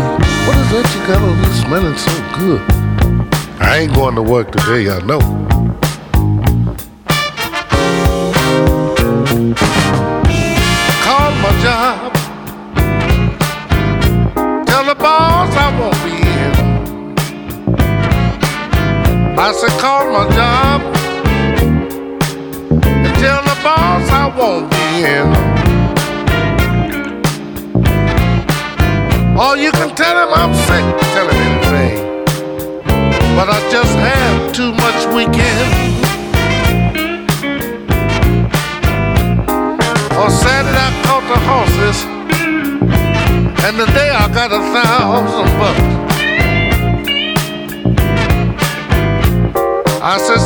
What 0.47 0.57
is 0.57 0.69
that 0.73 0.87
you 0.95 1.01
got 1.05 1.21
on 1.21 1.37
you 1.37 1.53
smelling 1.53 1.99
so 2.01 2.15
good? 2.41 2.63
I 3.61 3.81
ain't 3.81 3.93
going 3.93 4.15
to 4.15 4.23
work 4.23 4.51
today, 4.53 4.89
I 4.89 5.01
know. 5.05 5.21
Call 11.05 11.31
my 11.45 11.53
job. 11.61 12.13
Tell 14.67 14.85
the 14.87 14.95
boss 14.95 15.55
I 15.57 15.79
won't 15.79 16.01
be 16.07 16.17
in. 16.17 16.53
I 19.39 19.53
said, 19.53 19.79
call 19.79 20.11
my 20.11 20.25
job. 20.35 21.00
Boss 23.63 24.09
I 24.11 24.27
won't 24.39 24.71
be 24.71 25.05
in. 25.05 25.29
Or 29.37 29.57
you 29.57 29.71
can 29.73 29.95
tell 29.95 30.17
him 30.17 30.33
I'm 30.35 30.55
sick, 30.55 30.85
tell 31.13 31.29
him 31.29 31.41
anything. 31.49 31.97
But 33.37 33.49
I 33.51 33.61
just 33.71 33.95
have 33.97 34.53
too 34.55 34.73
much 34.73 35.07
weekend. 35.15 35.71
On 40.17 40.31
Saturday 40.31 40.85
I 40.89 40.93
caught 41.05 41.27
the 41.29 41.39
horses, 41.51 41.99
and 43.65 43.77
today 43.77 44.11
I 44.11 44.27
got 44.33 44.53
a 44.53 44.61
thousand 44.73 45.49
bucks. 45.59 46.01
I 50.03 50.17
said 50.17 50.40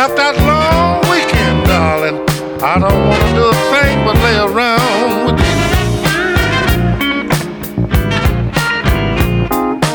After 0.00 0.16
that 0.16 0.36
long 0.48 1.04
weekend, 1.12 1.66
darling, 1.66 2.24
I 2.64 2.78
don't 2.80 3.04
want 3.10 3.20
to 3.20 3.30
do 3.36 3.44
a 3.44 3.56
thing 3.68 4.00
but 4.02 4.16
lay 4.24 4.38
around 4.48 5.26
with 5.26 5.38
you. 5.44 5.56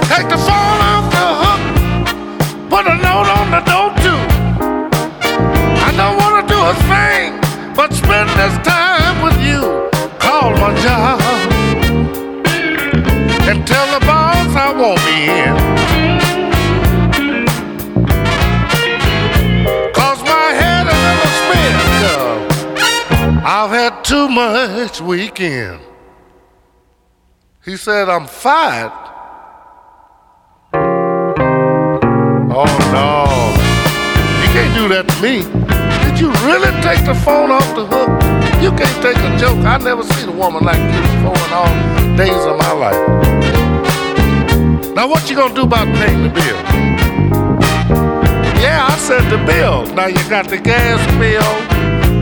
Take 0.06 0.30
the 0.30 0.38
phone 0.38 0.80
off 0.94 1.10
the 1.10 1.26
hook, 1.42 1.62
put 2.70 2.86
a 2.86 2.96
note 3.02 3.30
on 3.34 3.50
the 3.50 3.62
door 3.66 3.85
too 24.06 24.30
much 24.30 25.02
weekend. 25.02 25.82
He 27.64 27.76
said, 27.76 28.08
I'm 28.08 28.28
fired. 28.28 28.92
Oh 32.58 32.70
no, 32.94 33.26
you 34.42 34.48
can't 34.54 34.76
do 34.78 34.88
that 34.90 35.08
to 35.10 35.16
me. 35.26 35.42
Did 36.06 36.20
you 36.20 36.30
really 36.46 36.70
take 36.84 37.04
the 37.04 37.16
phone 37.26 37.50
off 37.50 37.66
the 37.74 37.88
hook? 37.88 38.10
You 38.62 38.70
can't 38.78 39.02
take 39.02 39.18
a 39.18 39.38
joke. 39.40 39.58
I 39.66 39.78
never 39.80 40.04
seen 40.04 40.30
a 40.30 40.32
woman 40.32 40.64
like 40.64 40.78
you 40.78 41.02
before 41.02 41.36
in 41.36 41.54
all 41.54 41.74
days 42.16 42.46
of 42.46 42.58
my 42.60 42.74
life. 42.74 43.02
Now 44.94 45.08
what 45.10 45.28
you 45.28 45.36
gonna 45.36 45.56
do 45.56 45.64
about 45.64 45.88
paying 45.98 46.22
the 46.22 46.30
bill? 46.30 46.58
Yeah, 48.62 48.86
I 48.88 48.98
said 48.98 49.28
the 49.32 49.44
bill. 49.46 49.88
Now 49.96 50.06
you 50.06 50.22
got 50.30 50.48
the 50.48 50.58
gas 50.58 51.02
bill, 51.18 51.42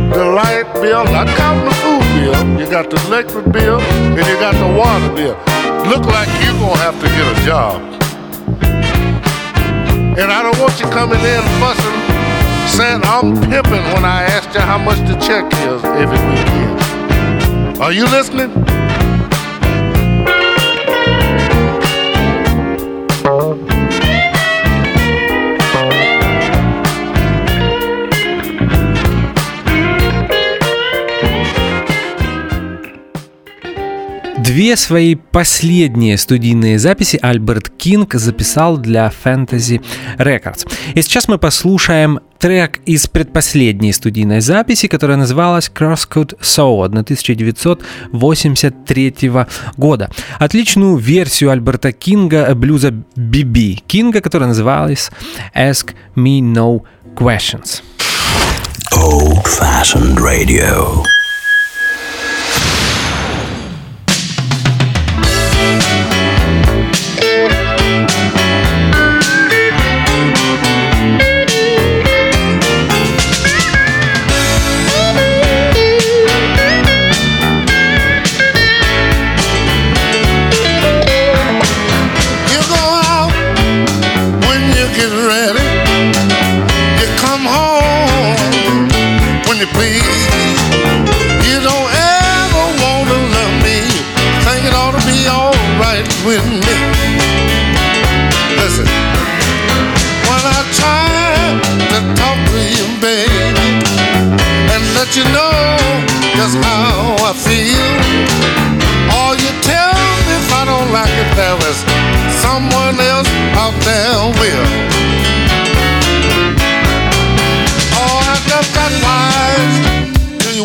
the 0.09 0.25
light 0.25 0.71
bill, 0.73 1.03
not 1.05 1.27
counting 1.37 1.65
the 1.65 1.75
food 1.83 2.03
bill. 2.17 2.59
You 2.59 2.69
got 2.69 2.89
the 2.89 2.97
electric 3.07 3.51
bill, 3.51 3.79
and 3.79 4.17
you 4.17 4.35
got 4.39 4.55
the 4.55 4.67
water 4.77 5.13
bill. 5.15 5.37
Look 5.87 6.05
like 6.05 6.27
you're 6.43 6.57
gonna 6.59 6.77
have 6.79 6.99
to 6.99 7.07
get 7.07 7.25
a 7.27 7.45
job. 7.45 7.81
And 10.17 10.31
I 10.31 10.43
don't 10.43 10.59
want 10.59 10.79
you 10.79 10.87
coming 10.89 11.19
in 11.19 11.41
fussing, 11.59 11.97
saying 12.77 13.01
I'm 13.03 13.33
pimping 13.49 13.85
when 13.93 14.05
I 14.05 14.23
asked 14.23 14.53
you 14.53 14.61
how 14.61 14.77
much 14.77 14.99
the 15.09 15.15
check 15.17 15.45
is 15.67 15.83
every 15.83 16.21
weekend. 16.29 17.81
Are 17.81 17.91
you 17.91 18.05
listening? 18.05 18.51
Две 34.43 34.75
свои 34.75 35.15
последние 35.15 36.17
студийные 36.17 36.77
записи 36.77 37.17
Альберт 37.21 37.69
Кинг 37.69 38.15
записал 38.15 38.77
для 38.77 39.09
Fantasy 39.23 39.81
Records. 40.17 40.69
И 40.95 41.01
сейчас 41.01 41.29
мы 41.29 41.37
послушаем 41.37 42.19
трек 42.39 42.81
из 42.85 43.07
предпоследней 43.07 43.93
студийной 43.93 44.41
записи, 44.41 44.89
которая 44.89 45.15
называлась 45.15 45.71
Crosscode 45.73 46.37
Soul 46.41 46.87
1983 46.87 49.31
года. 49.77 50.09
Отличную 50.39 50.97
версию 50.97 51.51
Альберта 51.51 51.93
Кинга 51.93 52.53
блюза 52.53 52.89
BB 53.15 53.83
Кинга, 53.87 54.19
которая 54.19 54.49
называлась 54.49 55.09
Ask 55.55 55.93
Me 56.17 56.41
No 56.41 56.81
Questions. 57.15 57.81
Old 58.91 59.45
Fashioned 59.45 60.17
Radio. 60.17 61.01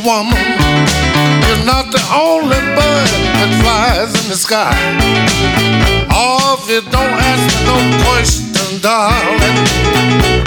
Woman. 0.05 0.39
You're 1.47 1.65
not 1.65 1.91
the 1.91 2.03
only 2.15 2.61
bird 2.77 3.09
that 3.39 3.51
flies 3.63 4.13
in 4.21 4.31
the 4.31 4.37
sky. 4.37 4.75
Oh, 6.11 6.59
if 6.59 6.71
you 6.71 6.83
don't 6.91 7.15
ask 7.19 7.43
me 7.49 7.57
no 7.67 7.77
question, 8.05 8.81
darling, 8.81 9.59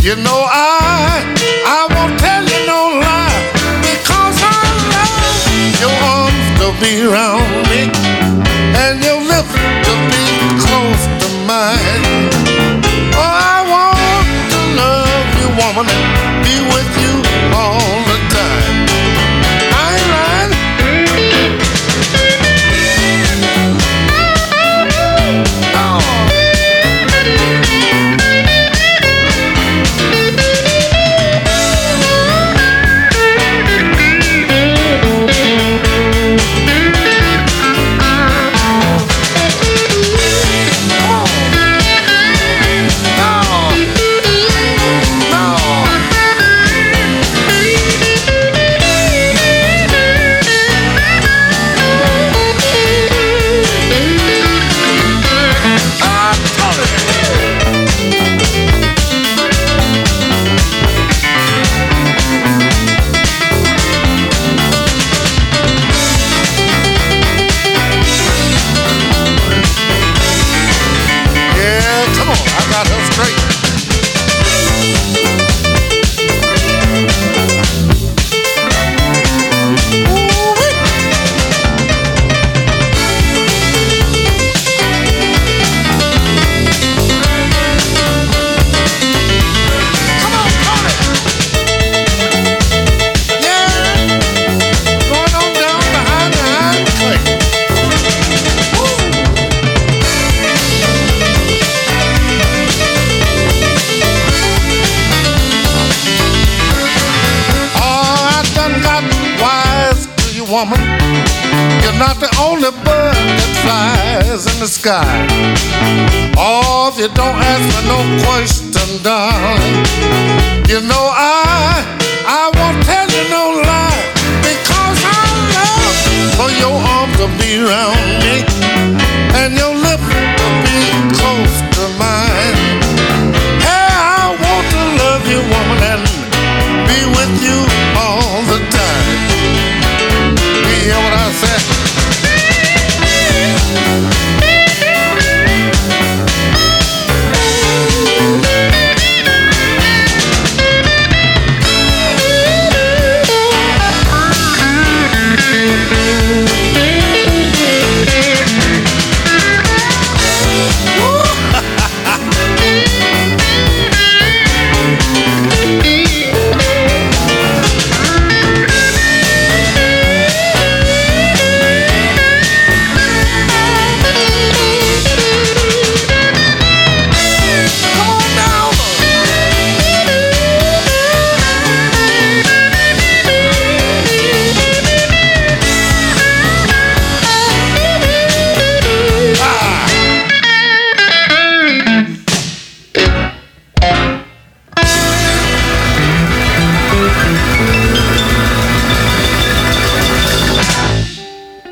you 0.04 0.16
know 0.24 0.42
I, 0.48 1.26
I 1.66 1.82
won't 1.94 2.20
tell 2.20 2.44
you 2.44 2.62
no 2.68 3.02
lie 3.02 3.42
because 3.84 4.38
I 4.40 4.62
love 4.94 5.12
your 5.84 5.96
arms 6.16 6.48
to 6.62 6.68
be 6.80 6.92
around 7.08 7.52
me 7.72 7.92
and 8.78 9.04
your 9.04 9.20
lips 9.20 9.54
to 9.88 9.94
be 10.12 10.26
close 10.64 11.04
to 11.22 11.28
mine. 11.50 12.21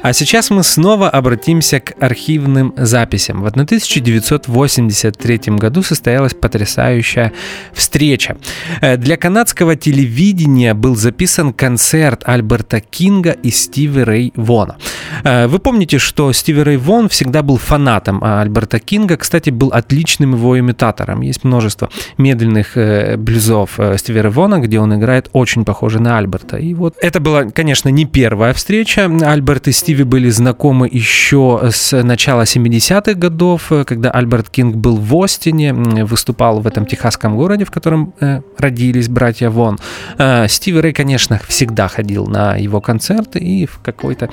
А 0.10 0.14
сейчас 0.14 0.50
мы 0.50 0.64
снова 0.64 1.08
обратимся 1.08 1.80
к 1.80 1.94
архивным 2.00 2.74
записям. 2.76 3.44
В 3.44 3.46
1983 3.46 5.40
году 5.60 5.84
состоялась 5.84 6.34
потрясающая 6.34 7.32
встреча. 7.74 8.36
Э, 8.82 8.98
Для 8.98 9.18
канадского 9.18 9.76
телевидения 9.76 10.74
был 10.74 10.96
записан 10.96 11.54
концерт 11.54 12.24
Альберта 12.26 12.80
Кинга 12.82 13.34
и 13.34 13.52
Стиви 13.52 14.04
Рэй 14.04 14.34
Вона. 14.36 14.78
Э, 15.24 15.46
Вы 15.46 15.60
помните, 15.60 16.00
что 16.00 16.34
Стиви 16.34 16.64
Рэй 16.64 16.78
Вон 16.78 17.08
всегда 17.08 17.44
был 17.44 17.58
фанатом 17.58 18.24
а 18.24 18.42
Альберта 18.42 18.80
Кинга, 18.80 19.16
кстати, 19.16 19.52
был 19.52 19.68
отличным 19.68 20.34
его 20.34 20.58
имитатором. 20.58 21.22
Есть 21.22 21.44
множество 21.44 21.92
медленных 22.18 22.78
э, 22.78 23.16
блюзов 23.16 23.80
Стиви 23.98 24.22
Рэй 24.22 24.32
Вона, 24.32 24.58
где 24.58 24.80
он 24.80 24.92
играет 24.96 25.30
очень 25.34 25.66
похоже 25.66 26.02
на 26.02 26.18
Альберта. 26.18 26.58
И 26.58 26.74
вот 26.74 26.96
это 27.00 27.20
была, 27.20 27.44
конечно, 27.44 27.90
не 27.90 28.06
первая 28.06 28.54
встреча. 28.54 29.06
Альберт 29.06 29.68
и 29.68 29.72
Стиви 29.72 29.99
были 30.04 30.30
знакомы 30.30 30.90
еще 30.92 31.70
с 31.72 32.04
начала 32.04 32.44
70-х 32.44 33.14
годов, 33.14 33.72
э, 33.72 33.84
когда 33.84 34.12
Альберт 34.12 34.50
Кинг 34.50 34.76
был 34.76 34.96
в 34.96 35.16
Остине, 35.24 35.74
выступал 35.74 36.62
в 36.62 36.68
этом 36.68 36.86
техасском 36.86 37.36
городе, 37.36 37.66
в 37.66 37.72
котором 37.72 38.14
э, 38.20 38.42
родились 38.58 39.10
братья 39.10 39.50
Вон. 39.50 39.78
Э, 40.18 40.48
Стиви 40.48 40.80
Рэй, 40.80 40.94
конечно, 40.94 41.40
всегда 41.48 41.88
ходил 41.88 42.28
на 42.28 42.56
его 42.56 42.82
концерты, 42.82 43.40
и 43.40 43.66
в 43.66 43.80
какой-то 43.84 44.30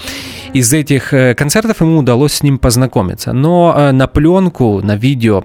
из 0.52 0.72
этих 0.72 1.10
концертов 1.36 1.80
ему 1.80 1.98
удалось 1.98 2.34
с 2.34 2.42
ним 2.42 2.58
познакомиться. 2.58 3.32
Но 3.32 3.90
на 3.92 4.06
пленку, 4.06 4.80
на 4.82 4.96
видео 4.96 5.44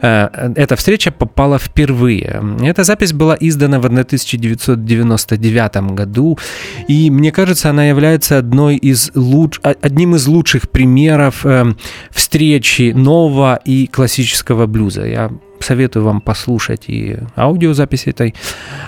эта 0.00 0.76
встреча 0.76 1.10
попала 1.10 1.58
впервые. 1.58 2.42
Эта 2.62 2.84
запись 2.84 3.12
была 3.12 3.36
издана 3.40 3.78
в 3.80 3.86
1999 3.86 5.76
году, 5.94 6.38
и 6.88 7.10
мне 7.10 7.32
кажется, 7.32 7.70
она 7.70 7.84
является 7.86 8.38
одной 8.38 8.76
из 8.76 9.10
луч... 9.14 9.59
одним 9.62 10.14
из 10.14 10.26
лучших 10.26 10.70
примеров 10.70 11.44
э, 11.44 11.74
встречи 12.10 12.92
нового 12.92 13.60
и 13.64 13.86
классического 13.86 14.66
блюза. 14.66 15.06
Я 15.06 15.30
советую 15.60 16.04
вам 16.04 16.20
послушать 16.20 16.84
и 16.88 17.18
аудиозапись 17.36 18.06
этой 18.06 18.34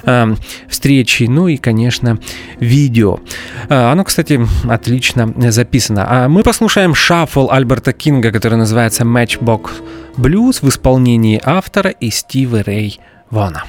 э, 0.05 0.35
встречи, 0.69 1.25
ну 1.25 1.49
и, 1.49 1.57
конечно, 1.57 2.19
видео. 2.61 3.21
Э, 3.69 3.93
оно, 3.93 4.05
кстати, 4.05 4.41
отлично 4.69 5.33
записано. 5.51 6.07
А 6.09 6.29
мы 6.29 6.43
послушаем 6.43 6.95
шаффл 6.95 7.51
Альберта 7.51 7.93
Кинга, 7.93 8.33
который 8.33 8.59
называется 8.59 9.05
Matchbox 9.05 9.71
Blues 10.17 10.59
в 10.63 10.69
исполнении 10.69 11.41
автора 11.45 11.91
и 11.91 12.11
Стива 12.11 12.63
Рэй 12.63 13.01
Вона. 13.31 13.65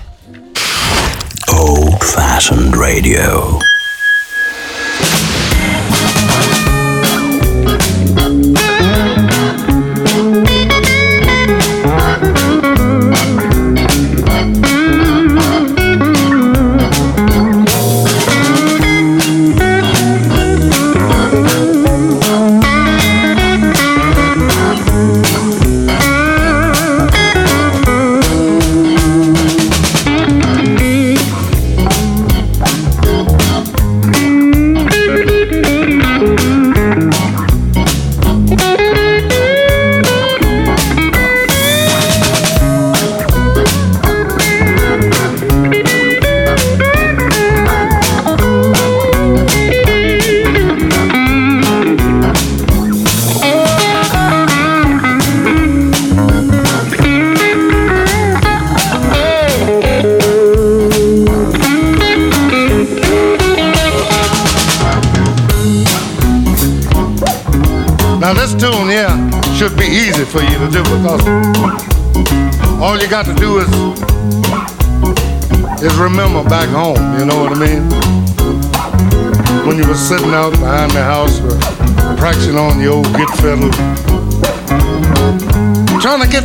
Old 1.50 2.02
fashioned 2.02 2.74
radio. 2.74 3.60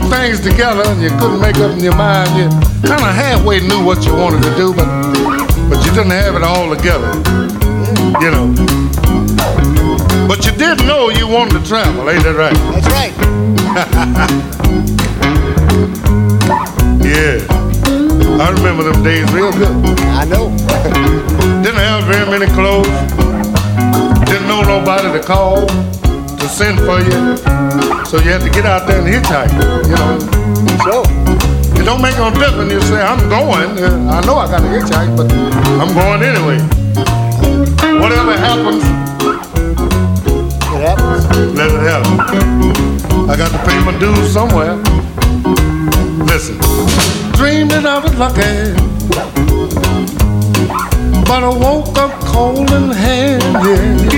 Things 0.09 0.41
together, 0.41 0.83
and 0.87 1.03
you 1.03 1.11
couldn't 1.19 1.41
make 1.41 1.57
up 1.57 1.73
in 1.73 1.81
your 1.85 1.97
mind. 1.97 2.31
You 2.37 2.49
kind 2.87 3.03
of 3.03 3.15
halfway 3.15 3.61
knew 3.61 3.85
what 3.85 4.05
you 4.05 4.15
wanted 4.15 4.43
to 4.43 4.55
do, 4.57 4.75
but 4.75 4.87
but 5.69 5.85
you 5.85 5.93
didn't 5.93 6.13
have 6.13 6.35
it 6.35 6.43
all 6.43 6.75
together. 6.75 7.13
You 8.21 8.31
know. 8.31 8.55
But 10.27 10.45
you 10.45 10.53
did 10.53 10.79
know 10.87 11.11
you 11.11 11.27
wanted 11.27 11.61
to 11.61 11.67
travel, 11.67 12.09
ain't 12.11 12.23
that 12.25 12.37
right? 12.37 12.55
That's 12.73 12.89
right. 12.93 13.15
Yeah. 17.09 17.41
I 18.39 18.51
remember 18.51 18.85
them 18.85 19.03
days 19.03 19.31
real 19.33 19.51
good. 19.51 19.75
I 19.99 20.25
know. 20.25 20.51
Didn't 21.63 21.81
have 21.81 22.05
very 22.05 22.31
many 22.31 22.47
clothes. 22.53 22.87
Didn't 24.31 24.47
know 24.47 24.63
nobody 24.63 25.19
to 25.19 25.25
call 25.25 25.67
to 25.67 26.49
send 26.49 26.79
for 26.81 27.01
you. 27.01 27.98
So 28.09 28.17
you 28.17 28.31
had 28.31 28.41
to 28.41 28.49
get 28.49 28.65
out 28.65 28.87
there 28.89 29.01
and 29.03 29.07
hitchhike, 29.07 29.53
you 29.85 29.93
know. 29.93 30.19
So, 30.81 31.03
It 31.79 31.85
don't 31.85 32.01
make 32.01 32.17
no 32.17 32.31
difference. 32.31 32.57
When 32.57 32.71
you 32.71 32.81
say, 32.81 33.03
I'm 33.03 33.29
going. 33.29 33.77
Uh, 33.77 34.11
I 34.11 34.25
know 34.25 34.37
I 34.39 34.49
got 34.49 34.61
to 34.61 34.69
hitchhike, 34.73 35.15
but 35.15 35.31
I'm 35.77 35.93
going 35.93 36.23
anyway. 36.23 36.57
Whatever 38.01 38.33
happens, 38.33 38.83
it 40.73 40.81
happens. 40.89 41.27
Let 41.55 41.71
it 41.71 41.83
happen. 41.85 43.29
I 43.29 43.37
got 43.37 43.51
to 43.53 43.59
pay 43.69 43.79
my 43.85 43.93
dues 43.99 44.33
somewhere. 44.33 44.77
Listen, 46.25 46.57
dreamed 47.37 47.73
that 47.73 47.85
I 47.85 47.99
was 47.99 48.15
lucky, 48.17 48.73
but 51.29 51.45
I 51.45 51.49
woke 51.49 51.99
up 51.99 52.19
cold 52.23 52.71
in 52.71 52.91
hand. 52.91 54.09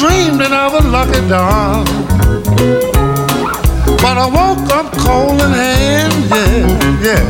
Dreamed 0.00 0.40
that 0.40 0.50
I 0.50 0.66
was 0.72 0.84
lucky, 0.86 1.20
darling. 1.28 1.84
But 4.00 4.16
I 4.16 4.26
woke 4.32 4.68
up 4.72 4.88
cold 4.96 5.38
in 5.44 5.52
hand, 5.52 6.14
yeah, 6.32 6.64
yeah. 7.04 7.24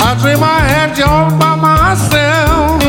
I 0.00 0.16
dream 0.22 0.42
I 0.42 0.60
had 0.72 0.96
you 0.96 1.04
all 1.04 1.28
by 1.38 1.54
myself, 1.68 2.80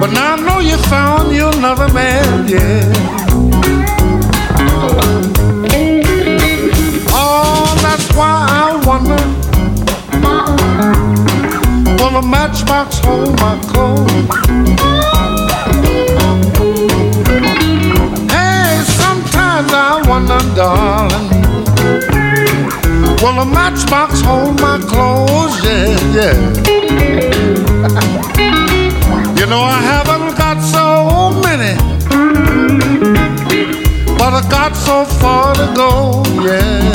but 0.00 0.10
now 0.10 0.34
I 0.34 0.36
know 0.46 0.58
you 0.58 0.76
found 0.90 1.32
you 1.32 1.46
another 1.46 1.86
man, 1.94 2.48
yeah. 2.48 2.82
Oh, 7.14 7.78
that's 7.84 8.08
why 8.16 8.34
I 8.50 8.82
wonder. 8.84 9.22
Will 12.02 12.16
a 12.18 12.22
matchbox 12.22 12.98
hold 12.98 13.38
my 13.38 13.54
clothes? 13.70 15.11
Darling. 20.54 21.30
Will 23.22 23.38
a 23.38 23.44
matchbox 23.44 24.20
hold 24.20 24.60
my 24.60 24.78
clothes? 24.78 25.64
Yeah, 25.64 25.88
yeah. 26.16 26.34
you 29.38 29.46
know 29.46 29.62
I 29.62 29.80
haven't 29.80 30.36
got 30.36 30.60
so 30.60 31.30
many, 31.46 31.76
but 34.18 34.32
I 34.34 34.42
got 34.50 34.76
so 34.76 35.04
far 35.04 35.54
to 35.54 35.72
go. 35.74 36.22
Yeah. 36.44 36.92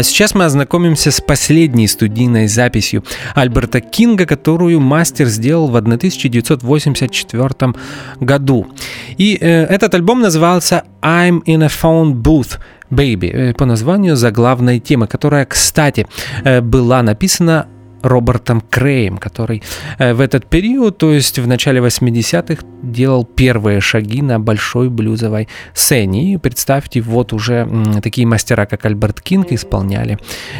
А 0.00 0.02
сейчас 0.02 0.34
мы 0.34 0.46
ознакомимся 0.46 1.10
с 1.10 1.20
последней 1.20 1.86
студийной 1.86 2.48
записью 2.48 3.04
Альберта 3.34 3.82
Кинга, 3.82 4.24
которую 4.24 4.80
мастер 4.80 5.26
сделал 5.26 5.68
в 5.68 5.76
1984 5.76 7.74
году. 8.18 8.66
И 9.18 9.36
э, 9.38 9.64
этот 9.64 9.94
альбом 9.94 10.22
назывался 10.22 10.84
I'm 11.02 11.42
in 11.44 11.62
a 11.62 11.68
phone 11.68 12.14
booth. 12.14 12.58
Baby 12.90 13.30
э, 13.30 13.52
по 13.52 13.66
названию 13.66 14.16
заглавной 14.16 14.80
темы, 14.80 15.06
которая, 15.06 15.44
кстати, 15.44 16.06
э, 16.44 16.62
была 16.62 17.02
написана 17.02 17.66
Робертом 18.02 18.62
Креем, 18.70 19.18
который 19.18 19.62
э, 19.98 20.14
в 20.14 20.20
этот 20.20 20.46
период, 20.46 20.98
то 20.98 21.12
есть 21.12 21.38
в 21.38 21.46
начале 21.46 21.80
80-х, 21.80 22.64
делал 22.82 23.24
первые 23.24 23.80
шаги 23.80 24.22
на 24.22 24.40
большой 24.40 24.88
блюзовой 24.88 25.48
сцене. 25.74 26.34
И 26.34 26.36
представьте, 26.36 27.00
вот 27.00 27.32
уже 27.32 27.68
такие 28.02 28.26
мастера, 28.26 28.66
как 28.66 28.84
Альберт 28.86 29.20
Кинг, 29.20 29.52
исполняли 29.52 30.18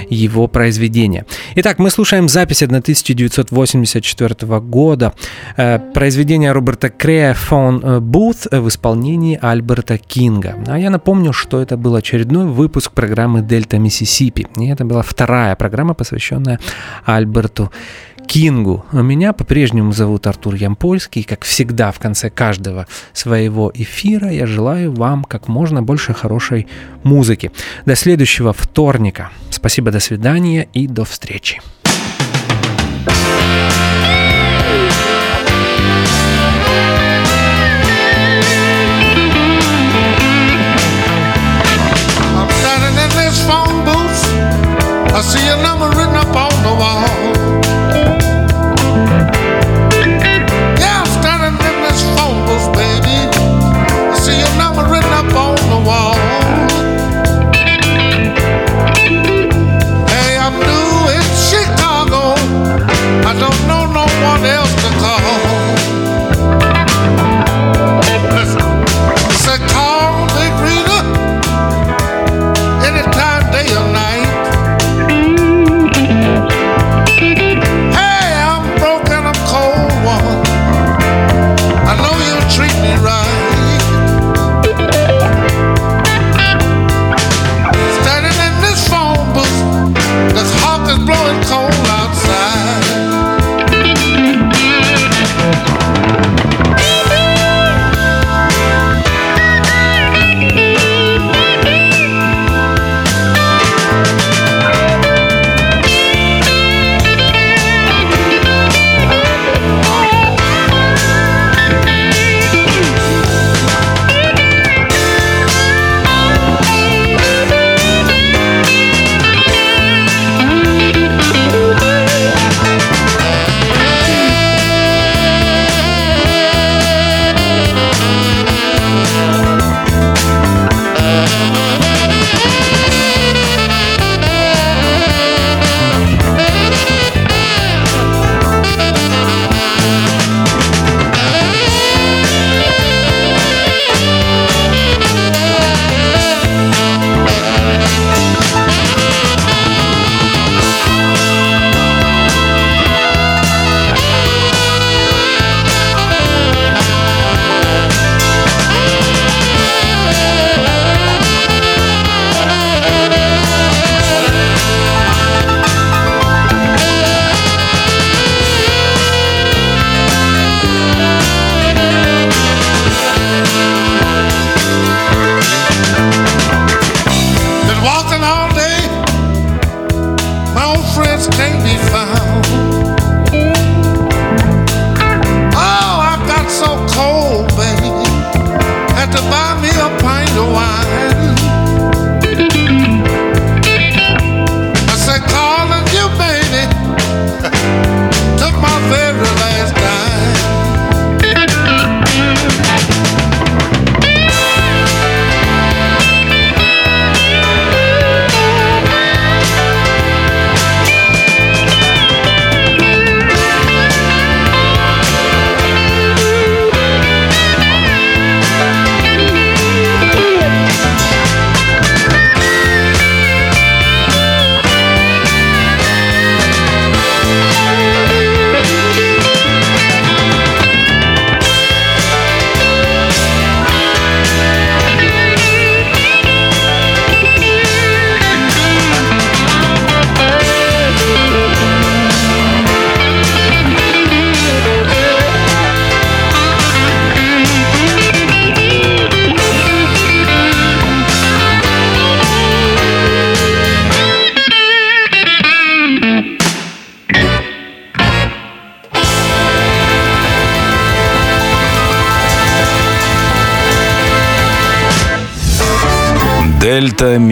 его 0.09 0.49
произведения. 0.49 1.25
Итак, 1.57 1.79
мы 1.79 1.91
слушаем 1.91 2.29
запись 2.29 2.63
1984 2.63 4.61
года 4.61 5.13
э, 5.57 5.79
произведения 5.95 6.53
Роберта 6.53 6.89
Крея 6.91 7.35
«Phone 7.51 8.01
Booth» 8.01 8.61
в 8.61 8.69
исполнении 8.69 9.39
Альберта 9.41 9.99
Кинга. 9.99 10.57
А 10.67 10.79
я 10.79 10.91
напомню, 10.91 11.33
что 11.33 11.61
это 11.61 11.77
был 11.77 11.95
очередной 11.95 12.47
выпуск 12.47 12.93
программы 12.93 13.41
«Дельта 13.43 13.79
Миссисипи». 13.79 14.47
И 14.57 14.69
это 14.69 14.85
была 14.85 15.03
вторая 15.03 15.57
программа, 15.57 15.95
посвященная 15.95 16.59
Альберту 17.05 17.30
Альберту 17.31 17.71
Кингу. 18.27 18.85
Меня 18.93 19.33
по-прежнему 19.33 19.93
зовут 19.93 20.27
Артур 20.27 20.55
Ямпольский. 20.55 21.23
Как 21.23 21.45
всегда, 21.45 21.93
в 21.93 22.01
конце 22.01 22.29
каждого 22.29 22.87
своего 23.13 23.71
эфира 23.73 24.31
я 24.31 24.47
желаю 24.47 24.93
вам 24.93 25.25
как 25.25 25.47
можно 25.49 25.83
больше 25.83 26.13
хорошей 26.13 26.67
музыки. 27.05 27.53
До 27.87 27.95
следующего 27.95 28.53
вторника. 28.53 29.31
Спасибо, 29.51 29.93
до 29.93 30.01
свидания 30.01 30.69
и 30.73 30.87
до 30.89 31.05
встречи. 31.05 31.61
I 33.07 33.70